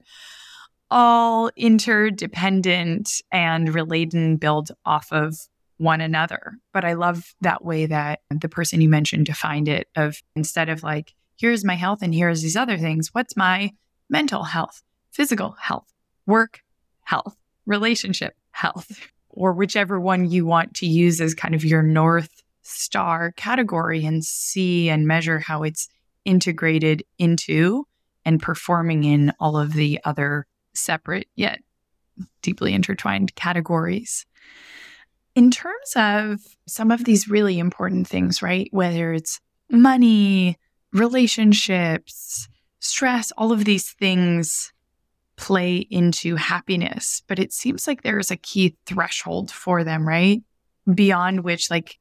[0.91, 5.37] all interdependent and related and build off of
[5.77, 6.57] one another.
[6.73, 10.83] But I love that way that the person you mentioned defined it of instead of
[10.83, 13.71] like, here's my health and here's these other things, what's my
[14.09, 15.93] mental health, physical health,
[16.25, 16.61] work
[17.03, 18.99] health, relationship health,
[19.29, 24.25] or whichever one you want to use as kind of your North Star category and
[24.25, 25.87] see and measure how it's
[26.25, 27.85] integrated into
[28.25, 31.59] and performing in all of the other separate yet
[32.41, 34.25] deeply intertwined categories.
[35.35, 38.67] In terms of some of these really important things, right?
[38.71, 39.39] Whether it's
[39.69, 40.57] money,
[40.91, 42.49] relationships,
[42.79, 44.73] stress, all of these things
[45.37, 47.21] play into happiness.
[47.27, 50.41] But it seems like there's a key threshold for them, right?
[50.93, 51.99] Beyond which, like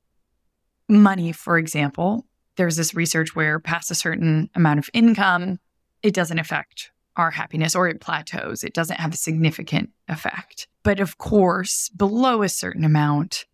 [0.88, 2.26] money, for example,
[2.56, 5.58] there's this research where past a certain amount of income,
[6.02, 8.64] it doesn't affect our happiness or it plateaus.
[8.64, 10.68] It doesn't have a significant effect.
[10.82, 13.46] But of course, below a certain amount,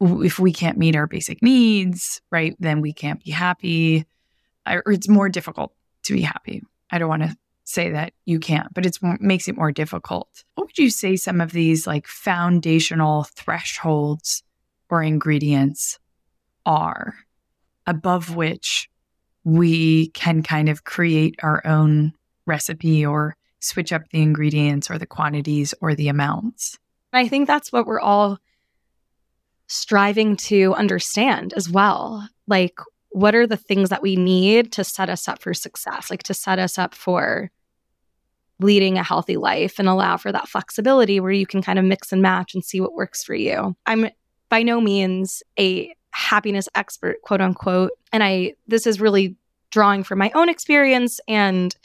[0.00, 4.06] if we can't meet our basic needs, right, then we can't be happy,
[4.66, 5.74] it's more difficult
[6.04, 6.62] to be happy.
[6.90, 7.36] I don't want to
[7.68, 10.44] say that you can't, but it makes it more difficult.
[10.54, 14.42] What would you say some of these like foundational thresholds
[14.88, 15.98] or ingredients
[16.64, 17.14] are
[17.86, 18.88] above which
[19.44, 22.14] we can kind of create our own
[22.46, 26.78] recipe or switch up the ingredients or the quantities or the amounts.
[27.12, 28.38] I think that's what we're all
[29.66, 32.26] striving to understand as well.
[32.46, 32.78] Like,
[33.10, 36.34] what are the things that we need to set us up for success, like to
[36.34, 37.50] set us up for
[38.60, 42.12] leading a healthy life and allow for that flexibility where you can kind of mix
[42.12, 43.76] and match and see what works for you.
[43.86, 44.10] I'm
[44.48, 47.92] by no means a happiness expert, quote unquote.
[48.12, 49.36] And I, this is really
[49.70, 51.76] drawing from my own experience and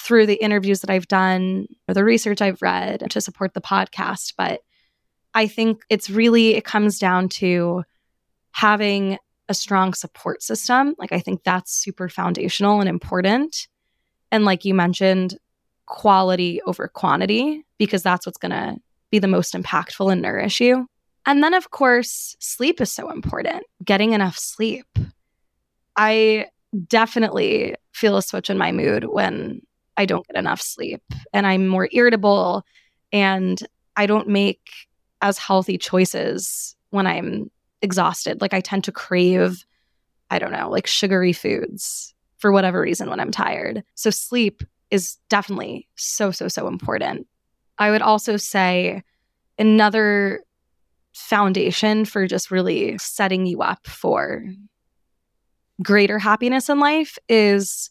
[0.00, 4.34] through the interviews that I've done or the research I've read to support the podcast.
[4.36, 4.60] But
[5.34, 7.84] I think it's really, it comes down to
[8.52, 9.18] having
[9.48, 10.94] a strong support system.
[10.98, 13.68] Like, I think that's super foundational and important.
[14.30, 15.36] And like you mentioned,
[15.86, 18.76] quality over quantity, because that's what's going to
[19.10, 20.86] be the most impactful and nourish you.
[21.26, 24.86] And then, of course, sleep is so important, getting enough sleep.
[25.96, 26.46] I
[26.88, 29.62] definitely feel a switch in my mood when
[29.96, 32.64] I don't get enough sleep and I'm more irritable
[33.12, 33.64] and
[33.96, 34.68] I don't make
[35.22, 38.40] as healthy choices when I'm exhausted.
[38.40, 39.64] Like I tend to crave,
[40.30, 43.84] I don't know, like sugary foods for whatever reason when I'm tired.
[43.94, 44.64] So sleep
[44.94, 47.26] is definitely so, so, so important.
[47.78, 49.02] I would also say
[49.58, 50.44] another
[51.12, 54.44] foundation for just really setting you up for
[55.82, 57.90] greater happiness in life is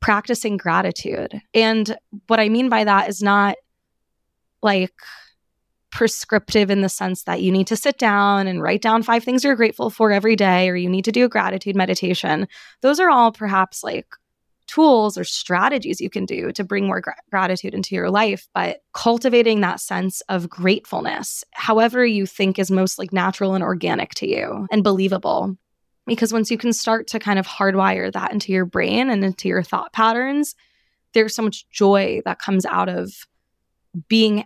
[0.00, 1.40] practicing gratitude.
[1.54, 1.96] And
[2.28, 3.56] what I mean by that is not
[4.62, 4.94] like
[5.90, 9.42] prescriptive in the sense that you need to sit down and write down five things
[9.42, 12.46] you're grateful for every day, or you need to do a gratitude meditation.
[12.82, 14.06] Those are all perhaps like
[14.68, 18.82] tools or strategies you can do to bring more gra- gratitude into your life but
[18.92, 24.28] cultivating that sense of gratefulness however you think is most like natural and organic to
[24.28, 25.56] you and believable.
[26.06, 29.48] Because once you can start to kind of hardwire that into your brain and into
[29.48, 30.54] your thought patterns
[31.14, 33.26] there's so much joy that comes out of
[34.08, 34.44] being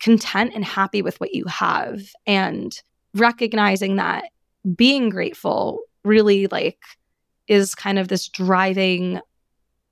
[0.00, 2.82] content and happy with what you have and
[3.14, 4.24] recognizing that
[4.74, 6.78] being grateful really like
[7.48, 9.20] is kind of this driving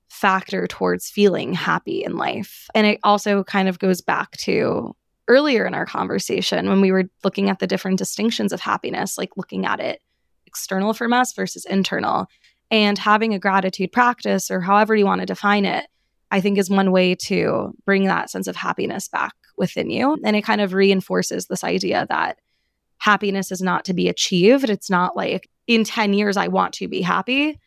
[0.09, 2.67] factor towards feeling happy in life.
[2.73, 4.95] And it also kind of goes back to
[5.27, 9.35] earlier in our conversation when we were looking at the different distinctions of happiness, like
[9.35, 10.01] looking at it
[10.45, 12.27] external from us versus internal.
[12.71, 15.85] And having a gratitude practice, or however you want to define it,
[16.31, 20.17] I think is one way to bring that sense of happiness back within you.
[20.23, 22.39] And it kind of reinforces this idea that
[22.97, 24.69] happiness is not to be achieved.
[24.69, 27.59] It's not like in 10 years, I want to be happy.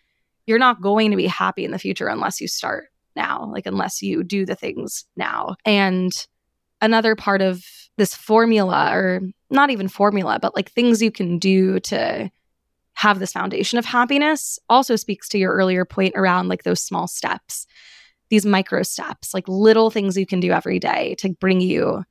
[0.46, 4.02] You're not going to be happy in the future unless you start now, like, unless
[4.02, 5.56] you do the things now.
[5.64, 6.12] And
[6.80, 7.64] another part of
[7.96, 9.20] this formula, or
[9.50, 12.30] not even formula, but like things you can do to
[12.94, 17.06] have this foundation of happiness also speaks to your earlier point around like those small
[17.06, 17.66] steps,
[18.28, 22.04] these micro steps, like little things you can do every day to bring you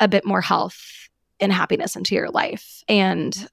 [0.00, 1.08] a bit more health
[1.40, 2.82] and happiness into your life.
[2.88, 3.48] And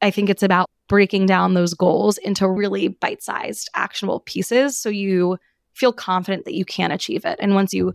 [0.00, 4.88] I think it's about breaking down those goals into really bite sized, actionable pieces so
[4.88, 5.38] you
[5.74, 7.38] feel confident that you can achieve it.
[7.40, 7.94] And once you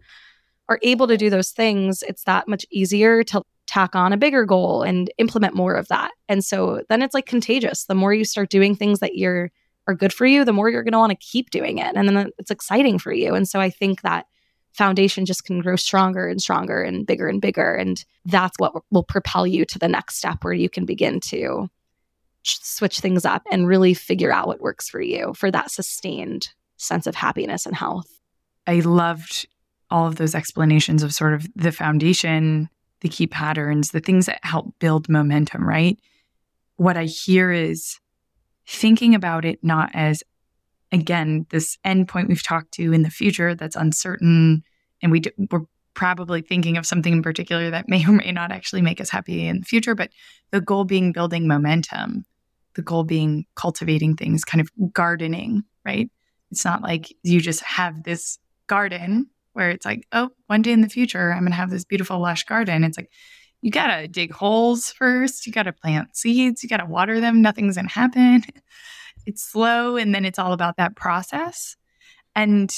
[0.69, 4.45] are able to do those things, it's that much easier to tack on a bigger
[4.45, 6.11] goal and implement more of that.
[6.29, 7.85] And so then it's like contagious.
[7.85, 9.51] The more you start doing things that you're
[9.87, 11.93] are good for you, the more you're going to want to keep doing it.
[11.95, 13.33] And then it's exciting for you.
[13.33, 14.27] And so I think that
[14.71, 17.75] foundation just can grow stronger and stronger and bigger and bigger.
[17.75, 21.69] And that's what will propel you to the next step where you can begin to
[22.43, 27.07] switch things up and really figure out what works for you for that sustained sense
[27.07, 28.07] of happiness and health.
[28.67, 29.47] I loved
[29.89, 32.69] all of those explanations of sort of the foundation,
[33.01, 35.97] the key patterns, the things that help build momentum, right?
[36.77, 37.99] What I hear is
[38.65, 40.23] thinking about it not as,
[40.91, 44.63] again, this endpoint we've talked to in the future that's uncertain.
[45.01, 45.61] And we do, we're
[45.93, 49.45] probably thinking of something in particular that may or may not actually make us happy
[49.45, 50.09] in the future, but
[50.51, 52.25] the goal being building momentum
[52.75, 56.09] the goal being cultivating things, kind of gardening, right?
[56.51, 60.81] It's not like you just have this garden where it's like, oh, one day in
[60.81, 62.83] the future, I'm going to have this beautiful, lush garden.
[62.83, 63.11] It's like,
[63.61, 65.47] you got to dig holes first.
[65.47, 66.63] You got to plant seeds.
[66.63, 67.41] You got to water them.
[67.41, 68.43] Nothing's going to happen.
[69.25, 69.95] It's slow.
[69.95, 71.77] And then it's all about that process.
[72.35, 72.69] And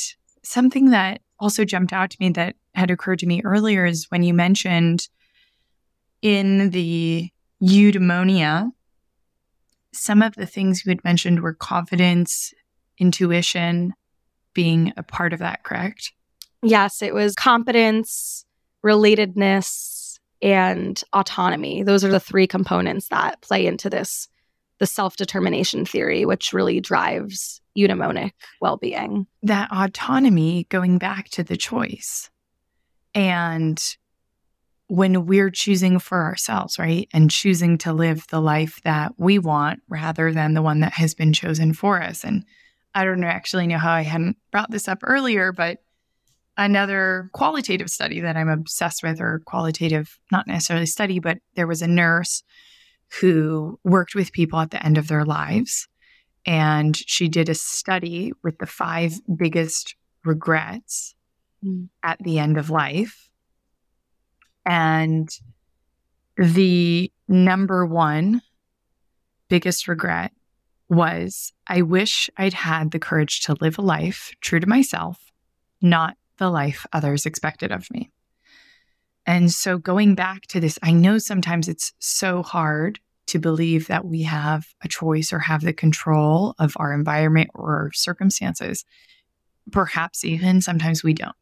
[0.43, 4.21] something that also jumped out to me that had occurred to me earlier is when
[4.21, 5.07] you mentioned
[6.21, 7.31] in the
[7.63, 8.69] eudaimonia
[9.95, 12.53] some of the things you had mentioned were confidence,
[12.97, 13.93] intuition
[14.53, 16.13] being a part of that, correct?
[16.61, 18.45] Yes, it was competence,
[18.83, 21.83] relatedness, and autonomy.
[21.83, 24.27] Those are the three components that play into this
[24.79, 29.25] the self-determination theory, which really drives eudaimonic well-being.
[29.43, 32.29] That autonomy going back to the choice.
[33.13, 33.81] And
[34.87, 37.07] when we're choosing for ourselves, right?
[37.13, 41.13] And choosing to live the life that we want rather than the one that has
[41.13, 42.23] been chosen for us.
[42.23, 42.45] And
[42.93, 45.79] I don't actually know how I hadn't brought this up earlier, but
[46.55, 51.81] another qualitative study that I'm obsessed with, or qualitative, not necessarily study, but there was
[51.81, 52.43] a nurse
[53.19, 55.87] who worked with people at the end of their lives.
[56.45, 61.15] And she did a study with the five biggest regrets
[61.63, 61.89] mm.
[62.03, 63.24] at the end of life
[64.65, 65.29] and
[66.37, 68.41] the number one
[69.47, 70.31] biggest regret
[70.89, 75.31] was I wish I'd had the courage to live a life true to myself,
[75.81, 78.11] not the life others expected of me.
[79.25, 84.05] And so going back to this, I know sometimes it's so hard to believe that
[84.05, 88.85] we have a choice or have the control of our environment or circumstances.
[89.71, 91.35] Perhaps even sometimes we don't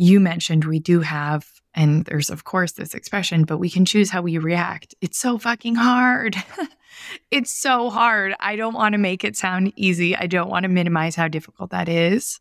[0.00, 4.08] you mentioned we do have, and there's of course this expression, but we can choose
[4.08, 4.94] how we react.
[5.02, 6.36] It's so fucking hard.
[7.30, 8.34] it's so hard.
[8.40, 10.16] I don't want to make it sound easy.
[10.16, 12.40] I don't want to minimize how difficult that is.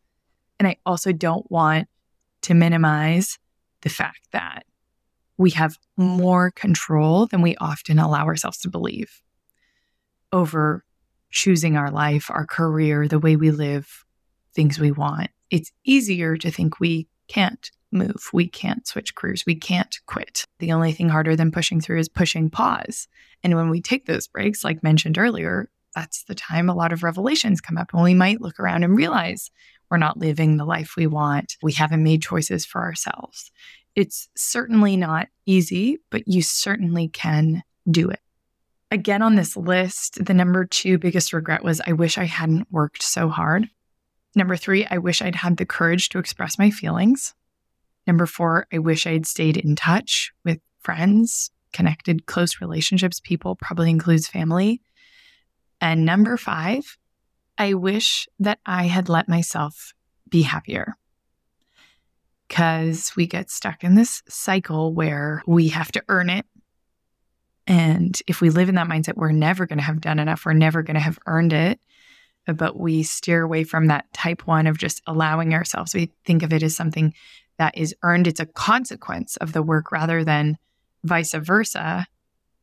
[0.58, 1.90] And I also don't want
[2.44, 3.38] to minimize
[3.82, 4.64] the fact that
[5.38, 9.22] we have more control than we often allow ourselves to believe.
[10.32, 10.86] over
[11.32, 14.06] choosing our life, our career, the way we live,
[14.56, 15.30] things we want.
[15.52, 20.46] It's easier to think we can't move, we can't switch careers, we can't quit.
[20.60, 23.08] The only thing harder than pushing through is pushing pause.
[23.44, 27.04] And when we take those breaks, like mentioned earlier, that's the time a lot of
[27.04, 29.50] revelations come up and we might look around and realize
[29.90, 31.58] we're not living the life we want.
[31.64, 33.52] We haven't made choices for ourselves.
[33.96, 38.20] It's certainly not easy, but you certainly can do it.
[38.92, 43.04] Again, on this list, the number two biggest regret was I wish I hadn't worked
[43.04, 43.70] so hard.
[44.40, 47.34] Number three, I wish I'd had the courage to express my feelings.
[48.08, 53.90] Number four, I wish I'd stayed in touch with friends, connected close relationships, people, probably
[53.90, 54.82] includes family.
[55.82, 56.98] And number five,
[57.58, 59.94] I wish that I had let myself
[60.30, 60.96] be happier.
[62.48, 66.46] Because we get stuck in this cycle where we have to earn it.
[67.68, 70.46] And if we live in that mindset, we're never going to have done enough.
[70.46, 71.82] We're never going to have earned it.
[72.54, 75.94] But we steer away from that type one of just allowing ourselves.
[75.94, 77.14] We think of it as something
[77.58, 78.28] that is earned.
[78.28, 80.58] It's a consequence of the work rather than
[81.04, 82.08] vice versa.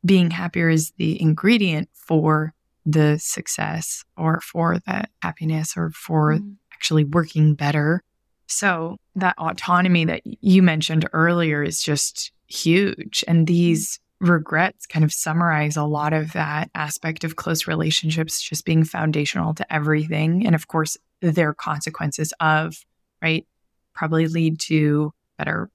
[0.04, 6.54] Being happier is the ingredient for the success or for the happiness or for mm.
[6.72, 8.02] actually working better.
[8.46, 13.24] So, that autonomy that you mentioned earlier is just huge.
[13.26, 18.64] And these regrets kind of summarize a lot of that aspect of close relationships just
[18.64, 20.46] being foundational to everything.
[20.46, 22.84] And of course, their consequences of,
[23.22, 23.46] right,
[23.94, 25.70] probably lead to better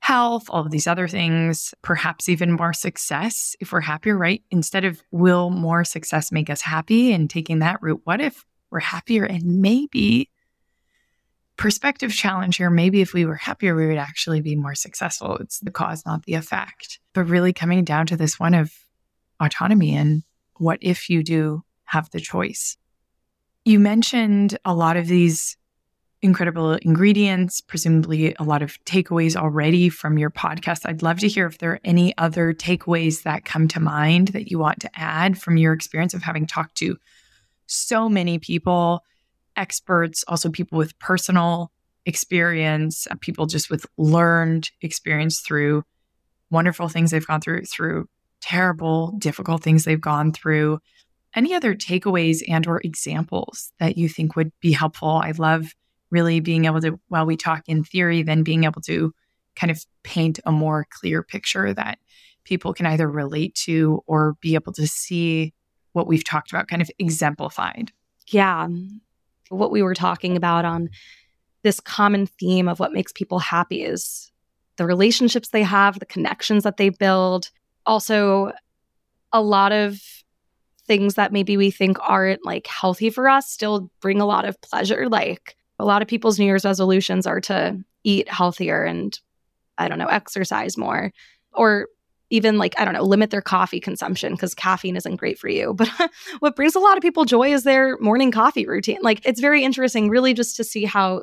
[0.00, 4.42] health, all of these other things, perhaps even more success if we're happier, right?
[4.50, 8.80] Instead of will more success make us happy and taking that route, what if we're
[8.80, 10.28] happier and maybe
[11.56, 15.36] perspective challenge here maybe if we were happier we would actually be more successful.
[15.36, 16.98] It's the cause not the effect.
[17.12, 18.72] But really coming down to this one of
[19.40, 20.22] autonomy and
[20.56, 22.76] what if you do have the choice.
[23.64, 25.56] You mentioned a lot of these
[26.24, 30.86] incredible ingredients, presumably a lot of takeaways already from your podcast.
[30.86, 34.50] I'd love to hear if there are any other takeaways that come to mind that
[34.50, 36.96] you want to add from your experience of having talked to
[37.66, 39.04] so many people,
[39.56, 41.70] experts, also people with personal
[42.06, 45.82] experience, uh, people just with learned experience through
[46.50, 48.06] wonderful things they've gone through, through
[48.40, 50.78] terrible, difficult things they've gone through.
[51.34, 55.20] Any other takeaways and or examples that you think would be helpful?
[55.24, 55.74] I love
[56.10, 59.12] really being able to, while we talk in theory, then being able to
[59.56, 61.98] kind of paint a more clear picture that
[62.44, 65.54] people can either relate to or be able to see
[65.92, 67.90] what we've talked about kind of exemplified.
[68.28, 68.68] Yeah.
[69.48, 70.90] What we were talking about on
[71.62, 74.30] this common theme of what makes people happy is
[74.76, 77.50] the relationships they have, the connections that they build.
[77.86, 78.52] Also,
[79.32, 80.00] a lot of
[80.86, 84.60] things that maybe we think aren't like healthy for us still bring a lot of
[84.60, 89.18] pleasure, like a lot of people's New Year's resolutions are to eat healthier and,
[89.78, 91.12] I don't know, exercise more
[91.52, 91.88] or
[92.30, 95.74] even like, I don't know, limit their coffee consumption because caffeine isn't great for you.
[95.84, 95.88] But
[96.40, 98.98] what brings a lot of people joy is their morning coffee routine.
[99.02, 101.22] Like, it's very interesting, really, just to see how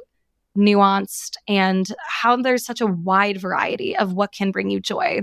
[0.57, 5.21] nuanced and how there's such a wide variety of what can bring you joy.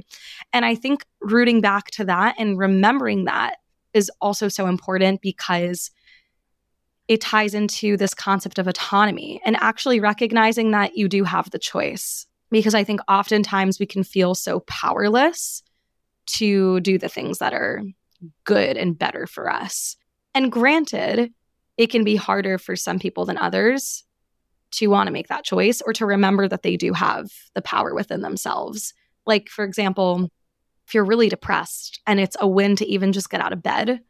[0.52, 3.56] And I think rooting back to that and remembering that
[3.92, 5.90] is also so important because
[7.08, 11.58] it ties into this concept of autonomy and actually recognizing that you do have the
[11.58, 12.26] choice.
[12.50, 15.62] Because I think oftentimes we can feel so powerless
[16.36, 17.82] to do the things that are
[18.44, 19.96] good and better for us.
[20.34, 21.32] And granted,
[21.76, 24.04] it can be harder for some people than others
[24.72, 27.94] to want to make that choice or to remember that they do have the power
[27.94, 28.92] within themselves.
[29.26, 30.28] Like, for example,
[30.86, 34.00] if you're really depressed and it's a win to even just get out of bed,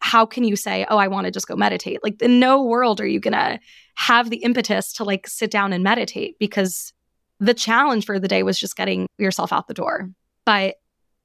[0.00, 2.00] how can you say, oh, I want to just go meditate?
[2.02, 3.58] Like, in no world are you going to
[3.94, 6.92] have the impetus to like sit down and meditate because
[7.40, 10.10] the challenge for the day was just getting yourself out the door.
[10.44, 10.76] But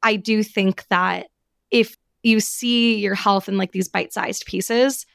[0.03, 1.27] I do think that
[1.71, 5.05] if you see your health in like these bite sized pieces,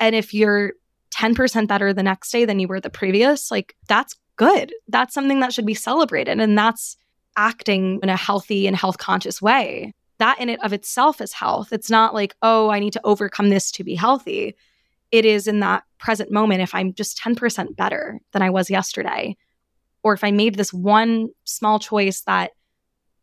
[0.00, 0.72] and if you're
[1.14, 4.72] 10% better the next day than you were the previous, like that's good.
[4.88, 6.40] That's something that should be celebrated.
[6.40, 6.96] And that's
[7.36, 11.72] acting in a healthy and health conscious way that in it of itself is health.
[11.72, 14.54] It's not like, oh, I need to overcome this to be healthy.
[15.10, 19.36] It is in that present moment if I'm just 10% better than I was yesterday,
[20.02, 22.50] or if I made this one small choice that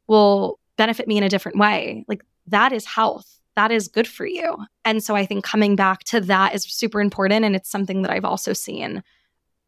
[0.07, 3.39] will benefit me in a different way, like that is health.
[3.55, 4.57] That is good for you.
[4.83, 7.45] And so I think coming back to that is super important.
[7.45, 9.01] And it's something that I've also seen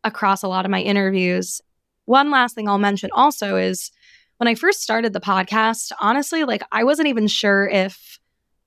[0.04, 1.62] across a lot of my interviews.
[2.06, 3.92] One last thing I'll mention also is
[4.38, 8.20] when I first started the podcast, honestly, like I wasn't even sure if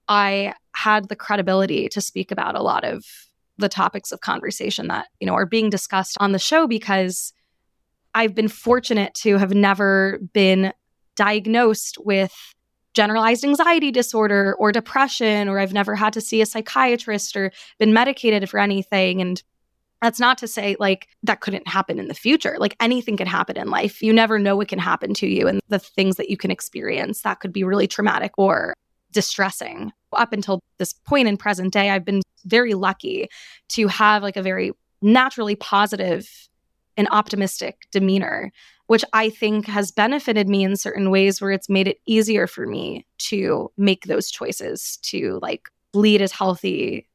[0.08, 3.04] I had the credibility to speak about a lot of
[3.58, 7.32] the topics of conversation that, you know, are being discussed on the show because
[8.14, 10.72] I've been fortunate to have never been
[11.20, 12.32] diagnosed with
[12.94, 17.92] generalized anxiety disorder or depression, or I've never had to see a psychiatrist or been
[17.92, 19.20] medicated for anything.
[19.20, 19.42] And
[20.00, 22.56] that's not to say like that couldn't happen in the future.
[22.58, 24.00] Like anything can happen in life.
[24.00, 27.20] You never know what can happen to you and the things that you can experience
[27.20, 28.72] that could be really traumatic or
[29.12, 29.92] distressing.
[30.14, 33.28] Up until this point in present day, I've been very lucky
[33.70, 36.48] to have like a very naturally positive
[36.96, 38.52] and optimistic demeanor,
[38.90, 42.66] which I think has benefited me in certain ways where it's made it easier for
[42.66, 47.06] me to make those choices to like lead as healthy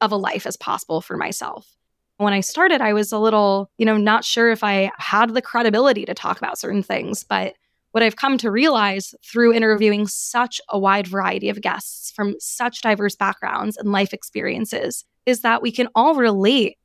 [0.00, 1.76] of a life as possible for myself.
[2.16, 5.40] When I started, I was a little, you know, not sure if I had the
[5.40, 7.54] credibility to talk about certain things, but
[7.92, 12.82] what I've come to realize through interviewing such a wide variety of guests from such
[12.82, 16.78] diverse backgrounds and life experiences is that we can all relate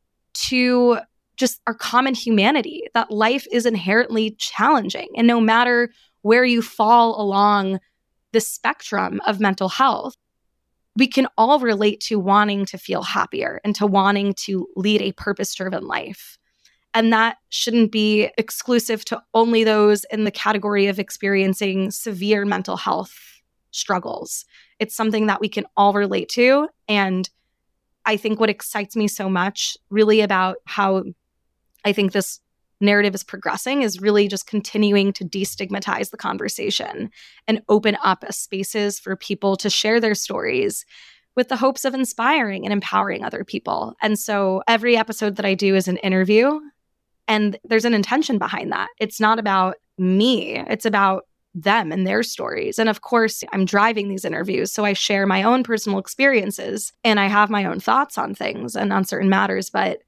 [0.50, 1.00] to
[1.38, 5.08] just our common humanity, that life is inherently challenging.
[5.16, 5.90] And no matter
[6.22, 7.80] where you fall along
[8.34, 10.16] the spectrum of mental health,
[10.96, 15.12] we can all relate to wanting to feel happier and to wanting to lead a
[15.14, 16.38] purpose driven life.
[16.94, 22.78] And that shouldn't be exclusive to only those in the category of experiencing severe mental
[22.78, 23.14] health
[23.70, 24.46] struggles.
[24.80, 26.68] It's something that we can all relate to.
[26.88, 27.30] And
[28.06, 31.04] I think what excites me so much, really, about how
[31.88, 32.40] I think this
[32.82, 37.10] narrative is progressing is really just continuing to destigmatize the conversation
[37.48, 40.86] and open up spaces for people to share their stories
[41.36, 43.96] with the hopes of inspiring and empowering other people.
[44.02, 46.60] And so every episode that I do is an interview
[47.28, 48.90] and there's an intention behind that.
[49.00, 51.24] It's not about me, it's about
[51.56, 52.78] them and their stories.
[52.78, 54.72] And of course, I'm driving these interviews.
[54.72, 58.76] So I share my own personal experiences and I have my own thoughts on things
[58.76, 59.70] and on certain matters.
[59.70, 60.02] But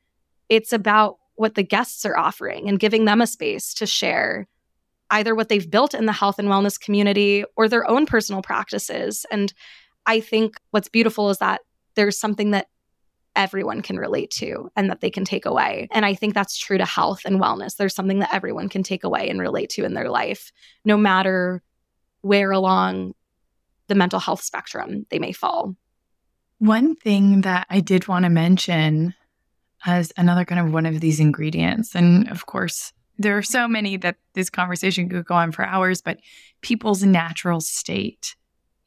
[0.50, 4.46] it's about what the guests are offering and giving them a space to share
[5.10, 9.26] either what they've built in the health and wellness community or their own personal practices.
[9.32, 9.54] And
[10.06, 11.62] I think what's beautiful is that
[11.96, 12.68] there's something that
[13.38, 15.88] everyone can relate to and that they can take away.
[15.92, 17.78] And I think that's true to health and wellness.
[17.78, 20.52] There's something that everyone can take away and relate to in their life,
[20.84, 21.64] no matter
[22.20, 23.14] where along
[23.88, 25.78] the mental health spectrum they may fall.
[26.58, 29.16] One thing that I did want to mention
[29.86, 33.98] as another kind of one of these ingredients, and of course, there are so many
[33.98, 36.20] that this conversation could go on for hours, but
[36.62, 38.36] people's natural state.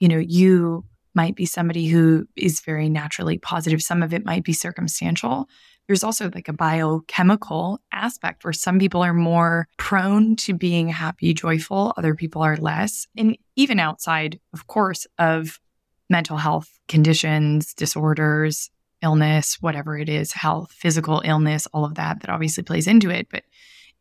[0.01, 0.85] You know, you
[1.15, 3.83] might be somebody who is very naturally positive.
[3.83, 5.49] Some of it might be circumstantial.
[5.87, 11.35] There's also like a biochemical aspect where some people are more prone to being happy,
[11.35, 13.07] joyful, other people are less.
[13.17, 15.61] And even outside, of course, of
[16.09, 18.71] mental health conditions, disorders,
[19.03, 23.29] illness, whatever it is, health, physical illness, all of that, that obviously plays into it.
[23.31, 23.45] But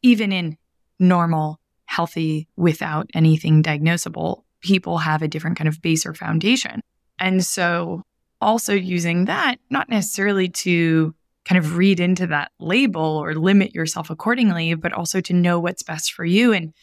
[0.02, 0.58] even in
[1.00, 6.82] normal, healthy, without anything diagnosable, people have a different kind of base or foundation.
[7.20, 8.04] And so
[8.40, 11.14] also using that, not necessarily to
[11.46, 15.84] kind of read into that label or limit yourself accordingly, but also to know what's
[15.84, 16.54] best for you.
[16.54, 16.74] And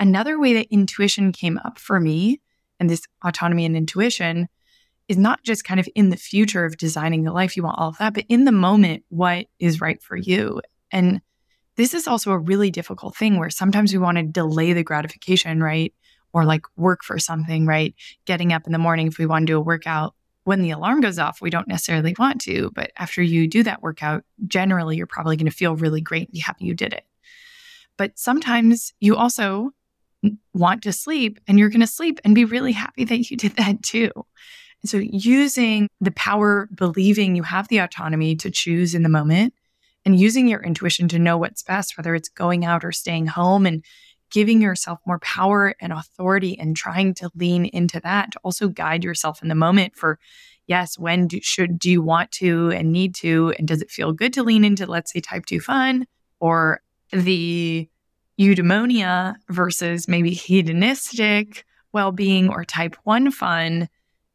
[0.00, 2.40] another way that intuition came up for me
[2.80, 4.48] and this autonomy and intuition
[5.08, 7.88] is not just kind of in the future of designing the life you want, all
[7.88, 10.60] of that, but in the moment, what is right for you.
[10.90, 11.20] And
[11.76, 15.62] this is also a really difficult thing where sometimes we want to delay the gratification,
[15.62, 15.94] right?
[16.32, 17.94] or like work for something, right?
[18.24, 21.00] Getting up in the morning, if we want to do a workout, when the alarm
[21.00, 22.70] goes off, we don't necessarily want to.
[22.74, 26.32] But after you do that workout, generally, you're probably going to feel really great and
[26.32, 27.04] be happy you did it.
[27.96, 29.70] But sometimes you also
[30.54, 33.56] want to sleep and you're going to sleep and be really happy that you did
[33.56, 34.10] that too.
[34.82, 39.54] And so, using the power, believing you have the autonomy to choose in the moment
[40.04, 43.66] and using your intuition to know what's best, whether it's going out or staying home
[43.66, 43.84] and
[44.30, 49.02] giving yourself more power and authority and trying to lean into that to also guide
[49.02, 50.18] yourself in the moment for
[50.66, 53.54] yes when do, should do you want to and need to?
[53.58, 56.06] And does it feel good to lean into let's say type 2 fun
[56.40, 57.88] or the
[58.38, 63.88] eudaimonia versus maybe hedonistic well-being or type 1 fun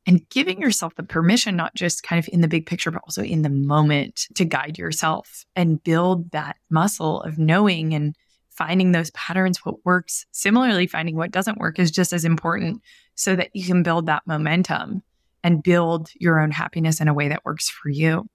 [0.05, 3.23] and giving yourself the permission not just kind of in the big picture but also
[3.23, 8.15] in the moment to guide yourself and build that muscle of knowing and
[8.49, 12.81] finding those patterns, what works, similarly, finding what doesn't work is just as important
[13.15, 15.01] so that you can build that momentum
[15.43, 18.25] and build your own happiness in a way that works for you.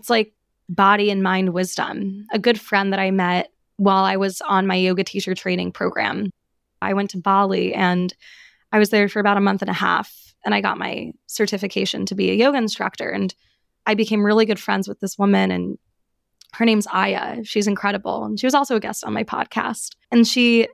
[0.00, 0.32] It's like
[0.68, 2.26] body and mind wisdom.
[2.32, 6.30] A good friend that I met while I was on my yoga teacher training program,
[6.80, 8.14] I went to Bali and
[8.70, 10.33] I was there for about a month and a half.
[10.44, 13.08] And I got my certification to be a yoga instructor.
[13.08, 13.34] And
[13.86, 15.78] I became really good friends with this woman, and
[16.54, 17.44] her name's Aya.
[17.44, 18.24] She's incredible.
[18.24, 19.90] And she was also a guest on my podcast.
[20.10, 20.68] And she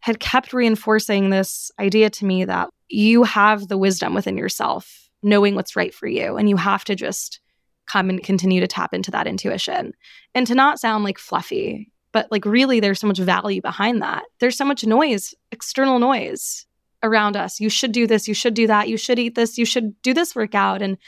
[0.00, 5.54] had kept reinforcing this idea to me that you have the wisdom within yourself, knowing
[5.54, 6.36] what's right for you.
[6.36, 7.40] And you have to just
[7.86, 9.92] come and continue to tap into that intuition.
[10.34, 14.24] And to not sound like fluffy, but like really, there's so much value behind that.
[14.38, 16.66] There's so much noise, external noise
[17.02, 17.60] around us.
[17.60, 20.12] You should do this, you should do that, you should eat this, you should do
[20.12, 20.82] this workout.
[20.82, 20.98] And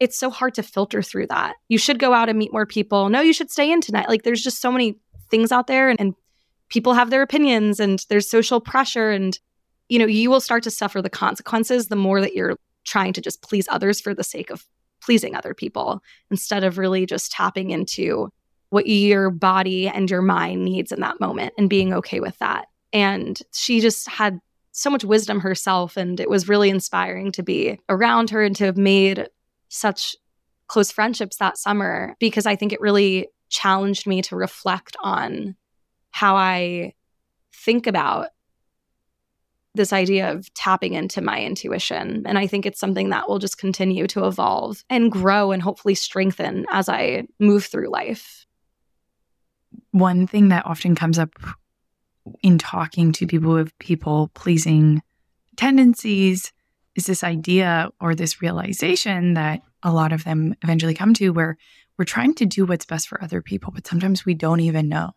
[0.00, 1.56] it's so hard to filter through that.
[1.68, 3.08] You should go out and meet more people.
[3.08, 4.08] No, you should stay in tonight.
[4.08, 4.98] Like there's just so many
[5.30, 6.14] things out there and, and
[6.68, 9.38] people have their opinions and there's social pressure and
[9.88, 13.20] you know, you will start to suffer the consequences the more that you're trying to
[13.20, 14.66] just please others for the sake of
[15.02, 18.30] pleasing other people instead of really just tapping into
[18.70, 22.66] what your body and your mind needs in that moment and being okay with that.
[22.92, 24.38] And she just had
[24.72, 25.96] so much wisdom herself.
[25.96, 29.28] And it was really inspiring to be around her and to have made
[29.68, 30.16] such
[30.66, 35.54] close friendships that summer because I think it really challenged me to reflect on
[36.10, 36.94] how I
[37.54, 38.30] think about
[39.74, 42.24] this idea of tapping into my intuition.
[42.26, 45.94] And I think it's something that will just continue to evolve and grow and hopefully
[45.94, 48.46] strengthen as I move through life.
[49.92, 51.32] One thing that often comes up
[52.42, 55.02] in talking to people with people pleasing
[55.56, 56.52] tendencies
[56.94, 61.56] is this idea or this realization that a lot of them eventually come to where
[61.98, 65.10] we're trying to do what's best for other people, but sometimes we don't even know.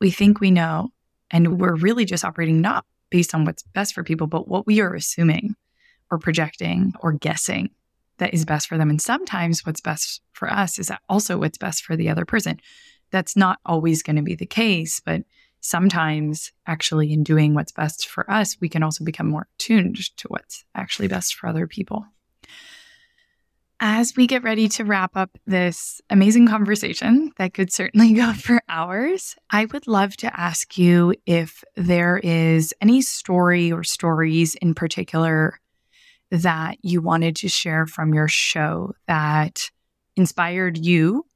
[0.00, 0.90] We think we know,
[1.30, 4.80] and we're really just operating not based on what's best for people, but what we
[4.80, 5.54] are assuming
[6.10, 7.70] or projecting or guessing
[8.18, 8.90] that is best for them.
[8.90, 12.60] And sometimes what's best for us is also what's best for the other person.
[13.10, 15.22] That's not always going to be the case, but
[15.66, 20.28] sometimes actually in doing what's best for us, we can also become more tuned to
[20.28, 22.06] what's actually best for other people.
[23.78, 28.62] As we get ready to wrap up this amazing conversation that could certainly go for
[28.68, 34.74] hours, I would love to ask you if there is any story or stories in
[34.74, 35.60] particular
[36.30, 39.70] that you wanted to share from your show that
[40.16, 41.26] inspired you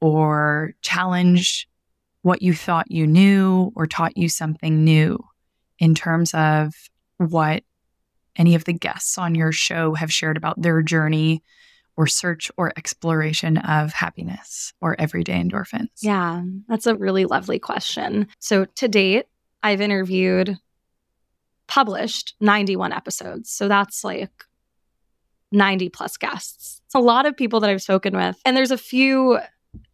[0.00, 1.66] or challenged
[2.24, 5.22] what you thought you knew or taught you something new
[5.78, 6.72] in terms of
[7.18, 7.62] what
[8.34, 11.42] any of the guests on your show have shared about their journey
[11.98, 15.88] or search or exploration of happiness or everyday endorphins?
[16.00, 18.26] Yeah, that's a really lovely question.
[18.38, 19.26] So, to date,
[19.62, 20.56] I've interviewed,
[21.66, 23.50] published 91 episodes.
[23.50, 24.32] So, that's like
[25.52, 26.80] 90 plus guests.
[26.86, 28.40] It's a lot of people that I've spoken with.
[28.46, 29.40] And there's a few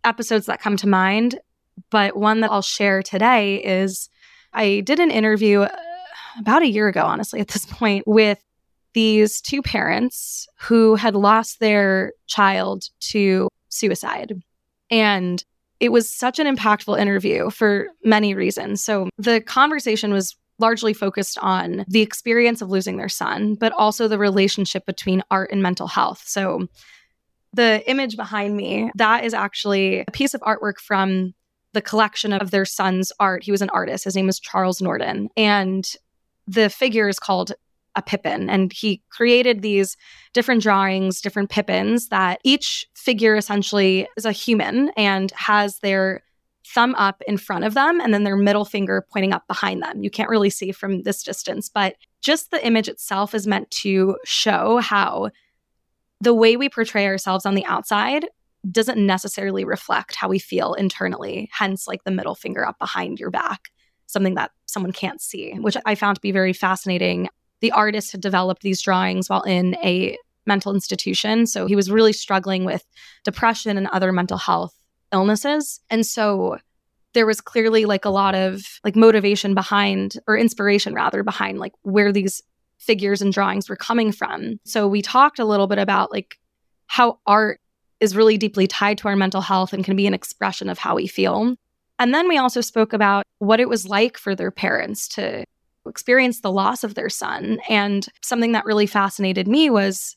[0.05, 1.41] episodes that come to mind
[1.91, 4.09] but one that I'll share today is
[4.53, 5.69] I did an interview uh,
[6.39, 8.39] about a year ago, honestly, at this point, with
[8.93, 14.33] these two parents who had lost their child to suicide.
[14.91, 15.43] And
[15.79, 18.83] it was such an impactful interview for many reasons.
[18.83, 24.09] So the conversation was largely focused on the experience of losing their son, but also
[24.09, 26.23] the relationship between art and mental health.
[26.27, 26.67] So
[27.55, 31.35] the image behind me, that is actually a piece of artwork from
[31.73, 33.45] the collection of their son's art.
[33.45, 34.05] He was an artist.
[34.05, 35.29] His name is Charles Norden.
[35.37, 35.91] And
[36.47, 37.53] the figure is called
[37.97, 38.49] a Pippin.
[38.49, 39.97] And he created these
[40.33, 46.23] different drawings, different Pippins that each figure essentially is a human and has their
[46.67, 50.03] thumb up in front of them and then their middle finger pointing up behind them.
[50.03, 54.17] You can't really see from this distance, but just the image itself is meant to
[54.25, 55.31] show how
[56.21, 58.27] the way we portray ourselves on the outside
[58.71, 63.31] doesn't necessarily reflect how we feel internally, hence, like the middle finger up behind your
[63.31, 63.71] back,
[64.07, 67.29] something that someone can't see, which I found to be very fascinating.
[67.61, 71.47] The artist had developed these drawings while in a mental institution.
[71.47, 72.85] So he was really struggling with
[73.25, 74.75] depression and other mental health
[75.13, 75.81] illnesses.
[75.91, 76.59] And so
[77.13, 81.73] there was clearly like a lot of like motivation behind or inspiration rather behind like
[81.83, 82.43] where these
[82.79, 84.59] figures and drawings were coming from.
[84.65, 86.39] So we talked a little bit about like
[86.87, 87.61] how art
[88.01, 90.97] is really deeply tied to our mental health and can be an expression of how
[90.97, 91.55] we feel.
[91.99, 95.45] And then we also spoke about what it was like for their parents to
[95.87, 97.61] experience the loss of their son.
[97.69, 100.17] And something that really fascinated me was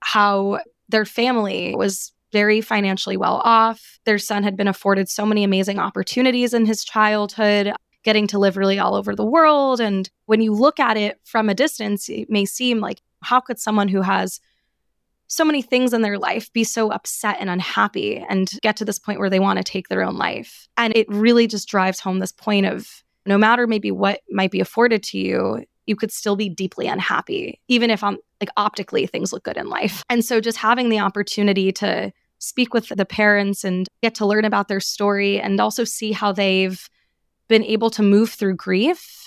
[0.00, 3.98] how their family was very financially well off.
[4.04, 7.72] Their son had been afforded so many amazing opportunities in his childhood,
[8.04, 9.80] getting to live really all over the world.
[9.80, 13.58] And when you look at it from a distance, it may seem like, how could
[13.58, 14.40] someone who has
[15.32, 18.98] so many things in their life be so upset and unhappy and get to this
[18.98, 20.68] point where they want to take their own life.
[20.76, 24.60] And it really just drives home this point of no matter maybe what might be
[24.60, 29.32] afforded to you, you could still be deeply unhappy, even if on like optically things
[29.32, 30.02] look good in life.
[30.10, 34.44] And so just having the opportunity to speak with the parents and get to learn
[34.44, 36.90] about their story and also see how they've
[37.48, 39.21] been able to move through grief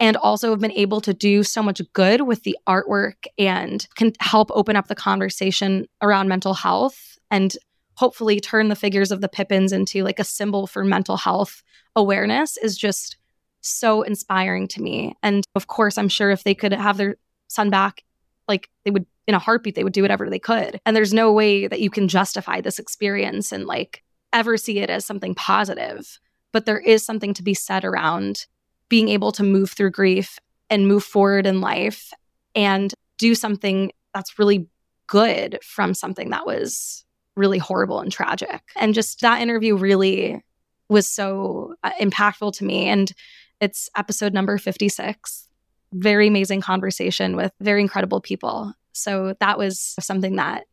[0.00, 4.12] and also have been able to do so much good with the artwork and can
[4.20, 7.56] help open up the conversation around mental health and
[7.96, 11.62] hopefully turn the figures of the Pippins into like a symbol for mental health
[11.96, 13.16] awareness is just
[13.60, 15.16] so inspiring to me.
[15.22, 17.16] And of course, I'm sure if they could have their
[17.48, 18.04] son back,
[18.46, 20.80] like they would in a heartbeat, they would do whatever they could.
[20.86, 24.88] And there's no way that you can justify this experience and like ever see it
[24.88, 26.18] as something positive.
[26.52, 28.46] But there is something to be said around
[28.88, 30.38] being able to move through grief
[30.70, 32.12] and move forward in life
[32.54, 34.68] and do something that's really
[35.06, 37.04] good from something that was
[37.36, 38.62] really horrible and tragic.
[38.76, 40.42] And just that interview really
[40.88, 42.88] was so uh, impactful to me.
[42.88, 43.12] And
[43.60, 45.48] it's episode number 56.
[45.92, 48.72] Very amazing conversation with very incredible people.
[48.92, 50.64] So that was something that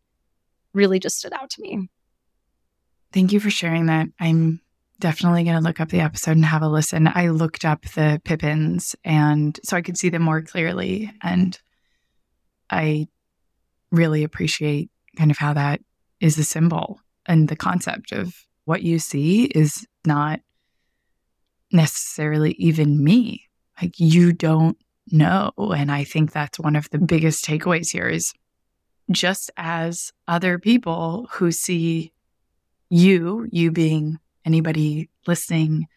[0.74, 1.89] really just stood out to me.
[3.13, 4.07] Thank you for sharing that.
[4.20, 4.59] I'm
[5.00, 7.10] definitely going to look up the episode and have a listen.
[7.14, 11.12] I looked up the Pippins and so I could see them more clearly.
[11.22, 11.58] And
[12.70, 13.08] I
[13.91, 15.82] really appreciate kind of how that
[16.20, 18.36] is a symbol and the concept of
[18.66, 20.39] what you see is not
[21.72, 23.48] necessarily even me.
[23.82, 24.78] Like you don't
[25.12, 25.52] know.
[25.58, 28.34] And I think that's one of the biggest takeaways here is
[29.12, 32.12] just as other people who see
[32.89, 35.88] you, you being anybody listening,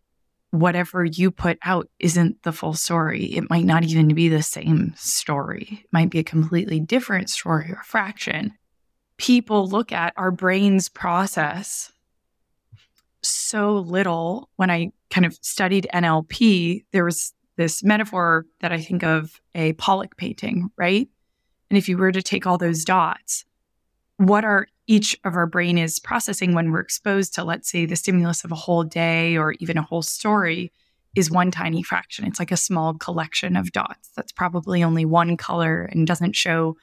[0.50, 3.24] whatever you put out isn't the full story.
[3.24, 7.70] It might not even be the same story, it might be a completely different story
[7.70, 8.54] or fraction.
[9.18, 11.92] People look at our brains process
[13.22, 16.84] so little when I kind of studied NLP.
[16.92, 21.08] There was this metaphor that I think of a Pollock painting, right?
[21.70, 23.44] And if you were to take all those dots,
[24.16, 27.94] what are each of our brain is processing when we're exposed to, let's say, the
[27.94, 30.72] stimulus of a whole day or even a whole story
[31.14, 32.24] is one tiny fraction.
[32.26, 36.76] It's like a small collection of dots that's probably only one color and doesn't show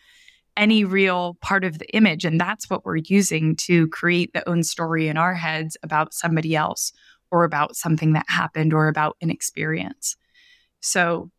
[0.56, 2.26] any real part of the image.
[2.26, 6.56] And that's what we're using to create the own story in our heads about somebody
[6.56, 6.94] else
[7.32, 10.16] or about something that happened or about an experience.
[10.80, 11.32] So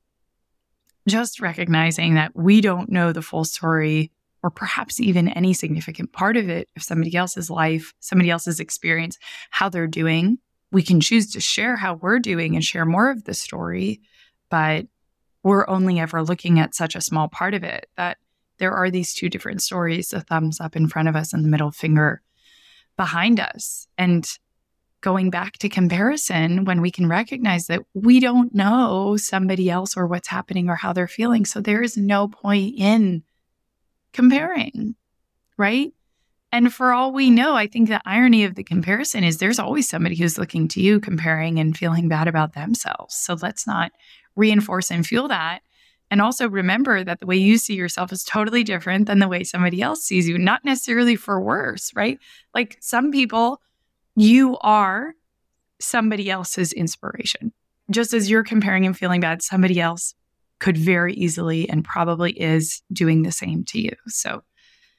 [1.07, 4.11] just recognizing that we don't know the full story
[4.47, 9.19] or perhaps even any significant part of it of somebody else's life, somebody else's experience,
[9.51, 10.39] how they're doing.
[10.71, 14.01] We can choose to share how we're doing and share more of the story,
[14.49, 14.87] but
[15.43, 18.19] we're only ever looking at such a small part of it that
[18.59, 21.49] there are these two different stories the thumbs up in front of us and the
[21.49, 22.23] middle finger
[22.97, 23.89] behind us.
[23.99, 24.29] And
[25.01, 30.07] going back to comparison when we can recognize that we don't know somebody else or
[30.07, 31.45] what's happening or how they're feeling.
[31.45, 33.25] So there is no point in
[34.17, 34.97] comparing,
[35.57, 35.93] right?
[36.51, 39.89] And for all we know, I think the irony of the comparison is there's always
[39.89, 43.15] somebody who's looking to you comparing and feeling bad about themselves.
[43.15, 43.93] So let's not
[44.37, 45.61] reinforce and fuel that.
[46.11, 49.45] And also remember that the way you see yourself is totally different than the way
[49.45, 52.19] somebody else sees you, not necessarily for worse, right?
[52.55, 53.61] Like some people
[54.15, 55.15] you are
[55.79, 57.53] somebody else's inspiration.
[57.91, 60.15] Just as you're comparing and feeling bad, somebody else
[60.59, 63.93] could very easily and probably is doing the same to you.
[64.07, 64.43] So,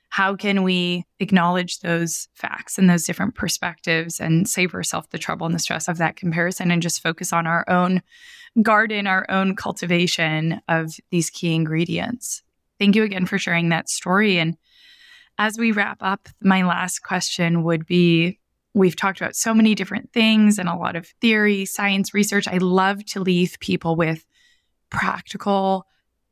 [0.10, 5.46] how can we acknowledge those facts and those different perspectives and save ourselves the trouble
[5.46, 8.02] and the stress of that comparison and just focus on our own
[8.62, 12.42] garden, our own cultivation of these key ingredients?
[12.80, 14.40] Thank you again for sharing that story.
[14.40, 14.56] And
[15.38, 18.40] as we wrap up, my last question would be
[18.78, 22.48] We've talked about so many different things and a lot of theory, science, research.
[22.48, 24.24] I love to leave people with
[24.90, 25.86] practical,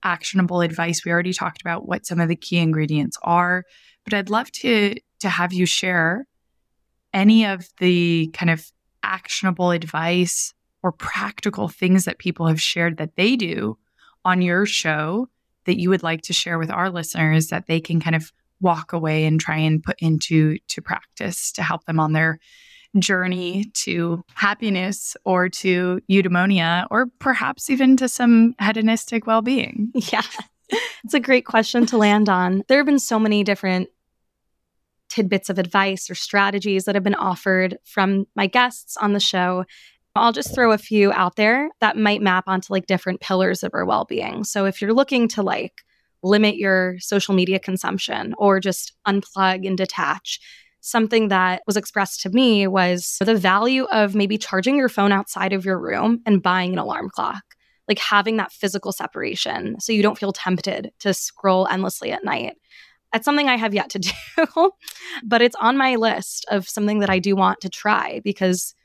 [0.03, 1.03] actionable advice.
[1.03, 3.63] We already talked about what some of the key ingredients are,
[4.03, 6.27] but I'd love to to have you share
[7.13, 8.71] any of the kind of
[9.01, 10.53] actionable advice
[10.83, 13.77] or practical things that people have shared that they do
[14.23, 15.27] on your show
[15.65, 18.93] that you would like to share with our listeners that they can kind of walk
[18.93, 22.39] away and try and put into to practice to help them on their
[22.99, 30.21] journey to happiness or to eudaimonia or perhaps even to some hedonistic well-being yeah
[31.03, 33.89] it's a great question to land on there have been so many different
[35.09, 39.65] tidbits of advice or strategies that have been offered from my guests on the show
[40.17, 43.73] I'll just throw a few out there that might map onto like different pillars of
[43.73, 44.45] our well-being.
[44.45, 45.83] So if you're looking to like
[46.25, 50.39] limit your social media consumption or just unplug and detach.
[50.87, 55.51] Something that was expressed to me was the value of maybe charging your phone outside
[55.51, 57.41] of your room and buying an alarm clock.
[57.87, 62.53] like having that physical separation so you don't feel tempted to scroll endlessly at night.
[63.11, 63.99] That's something I have yet to
[64.35, 64.71] do,
[65.23, 68.75] but it's on my list of something that I do want to try because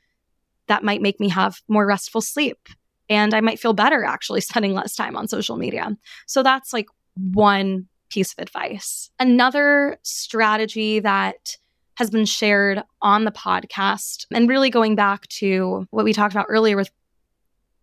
[0.69, 2.67] that might make me have more restful sleep
[3.09, 5.95] and I might feel better actually spending less time on social media.
[6.25, 9.11] So that's like one piece of advice.
[9.19, 11.57] Another strategy that
[11.95, 16.47] has been shared on the podcast and really going back to what we talked about
[16.49, 16.89] earlier with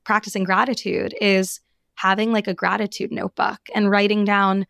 [0.04, 1.60] practicing gratitude is
[1.94, 4.66] having like a gratitude notebook and writing down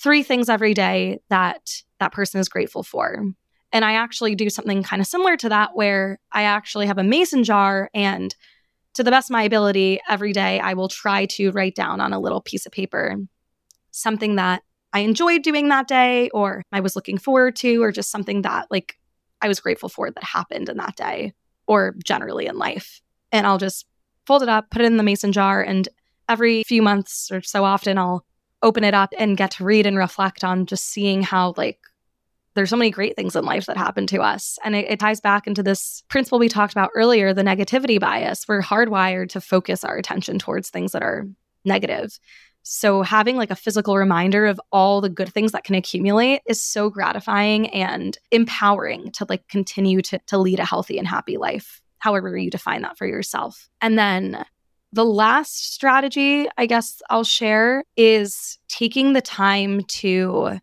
[0.00, 3.22] three things every day that that person is grateful for.
[3.72, 7.04] And I actually do something kind of similar to that where I actually have a
[7.04, 8.34] mason jar and
[8.94, 12.12] to the best of my ability every day I will try to write down on
[12.12, 13.16] a little piece of paper
[13.90, 18.10] something that I enjoyed doing that day or I was looking forward to or just
[18.10, 18.96] something that like
[19.42, 21.34] I was grateful for that happened in that day
[21.66, 23.00] or generally in life.
[23.32, 23.86] And I'll just
[24.26, 25.88] fold it up, put it in the mason jar, and
[26.28, 28.24] every few months or so often, I'll
[28.62, 31.78] open it up and get to read and reflect on just seeing how, like,
[32.54, 34.58] there's so many great things in life that happen to us.
[34.64, 38.48] And it, it ties back into this principle we talked about earlier the negativity bias.
[38.48, 41.26] We're hardwired to focus our attention towards things that are
[41.66, 42.18] negative.
[42.68, 46.60] So having like a physical reminder of all the good things that can accumulate is
[46.60, 51.80] so gratifying and empowering to like continue to, to lead a healthy and happy life
[51.98, 53.68] however you define that for yourself.
[53.80, 54.44] And then
[54.92, 60.58] the last strategy I guess I'll share is taking the time to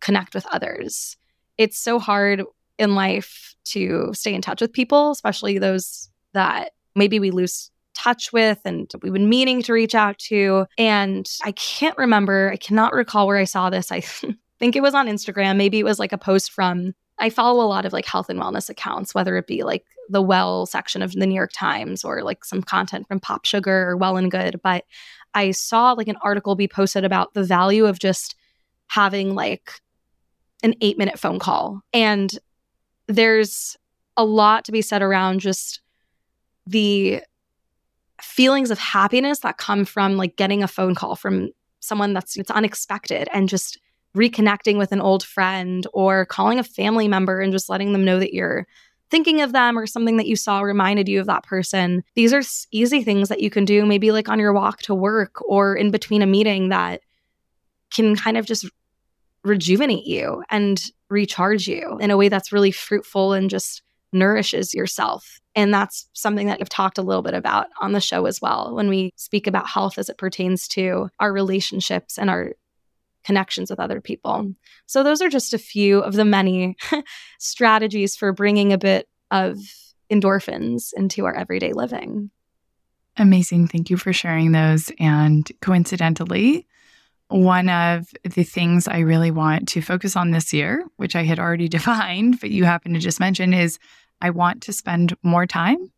[0.00, 1.16] connect with others.
[1.58, 2.42] It's so hard
[2.76, 8.32] in life to stay in touch with people, especially those that maybe we lose touch
[8.32, 10.66] with and we've been meaning to reach out to.
[10.78, 13.90] And I can't remember, I cannot recall where I saw this.
[13.90, 14.00] I
[14.58, 15.56] think it was on Instagram.
[15.56, 18.38] Maybe it was like a post from I follow a lot of like health and
[18.38, 22.22] wellness accounts, whether it be like the well section of the New York Times or
[22.22, 24.60] like some content from Pop Sugar or Well and Good.
[24.62, 24.84] But
[25.34, 28.34] I saw like an article be posted about the value of just
[28.88, 29.80] having like
[30.62, 31.80] an eight minute phone call.
[31.92, 32.38] And
[33.06, 33.76] there's
[34.16, 35.80] a lot to be said around just
[36.66, 37.22] the
[38.22, 42.50] feelings of happiness that come from like getting a phone call from someone that's it's
[42.50, 43.78] unexpected and just
[44.16, 48.18] reconnecting with an old friend or calling a family member and just letting them know
[48.18, 48.66] that you're
[49.10, 52.02] thinking of them or something that you saw reminded you of that person.
[52.14, 55.40] These are easy things that you can do, maybe like on your walk to work
[55.48, 57.02] or in between a meeting that
[57.94, 58.68] can kind of just
[59.44, 63.82] rejuvenate you and recharge you in a way that's really fruitful and just
[64.12, 65.40] nourishes yourself.
[65.56, 68.74] And that's something that I've talked a little bit about on the show as well
[68.74, 72.52] when we speak about health as it pertains to our relationships and our
[73.24, 74.52] connections with other people.
[74.84, 76.76] So, those are just a few of the many
[77.40, 79.58] strategies for bringing a bit of
[80.12, 82.30] endorphins into our everyday living.
[83.16, 83.68] Amazing.
[83.68, 84.92] Thank you for sharing those.
[85.00, 86.66] And coincidentally,
[87.28, 91.38] one of the things I really want to focus on this year, which I had
[91.38, 93.78] already defined, but you happen to just mention, is
[94.20, 95.90] I want to spend more time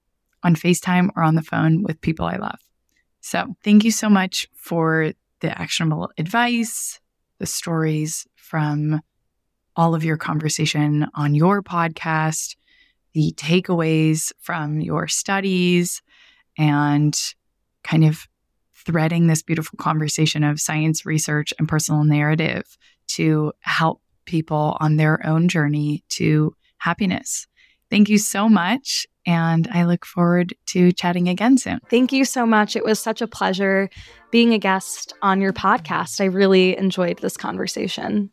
[0.42, 2.58] on FaceTime or on the phone with people I love.
[3.20, 7.00] So, thank you so much for the actionable advice,
[7.38, 9.00] the stories from
[9.76, 12.56] all of your conversation on your podcast,
[13.12, 16.02] the takeaways from your studies,
[16.56, 17.16] and
[17.84, 18.26] kind of
[18.74, 22.76] threading this beautiful conversation of science research and personal narrative
[23.06, 27.46] to help people on their own journey to happiness.
[27.90, 29.06] Thank you so much.
[29.26, 31.80] And I look forward to chatting again soon.
[31.90, 32.76] Thank you so much.
[32.76, 33.90] It was such a pleasure
[34.30, 36.20] being a guest on your podcast.
[36.20, 38.30] I really enjoyed this conversation.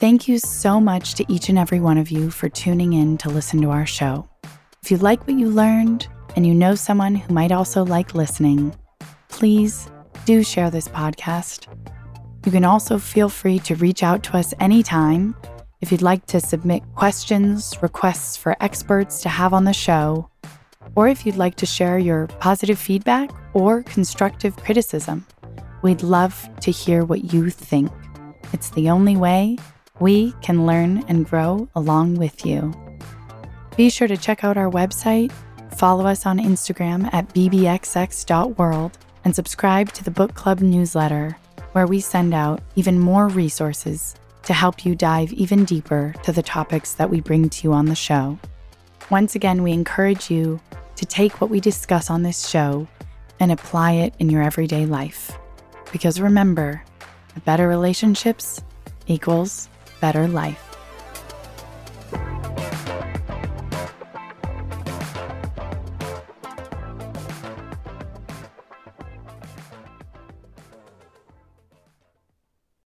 [0.00, 3.28] Thank you so much to each and every one of you for tuning in to
[3.28, 4.26] listen to our show.
[4.82, 8.74] If you like what you learned and you know someone who might also like listening,
[9.28, 9.90] please
[10.24, 11.66] do share this podcast.
[12.46, 15.36] You can also feel free to reach out to us anytime
[15.80, 20.28] if you'd like to submit questions, requests for experts to have on the show,
[20.94, 25.26] or if you'd like to share your positive feedback or constructive criticism,
[25.82, 27.90] we'd love to hear what you think.
[28.52, 29.56] It's the only way
[30.00, 32.74] we can learn and grow along with you.
[33.76, 35.32] Be sure to check out our website,
[35.72, 41.36] follow us on Instagram at bbxx.world, and subscribe to the book club newsletter,
[41.72, 44.14] where we send out even more resources
[44.44, 47.86] to help you dive even deeper to the topics that we bring to you on
[47.86, 48.38] the show.
[49.10, 50.60] Once again, we encourage you
[50.96, 52.86] to take what we discuss on this show
[53.40, 55.36] and apply it in your everyday life.
[55.92, 56.82] Because remember,
[57.44, 58.62] better relationships
[59.06, 59.68] equals
[60.00, 60.69] better life.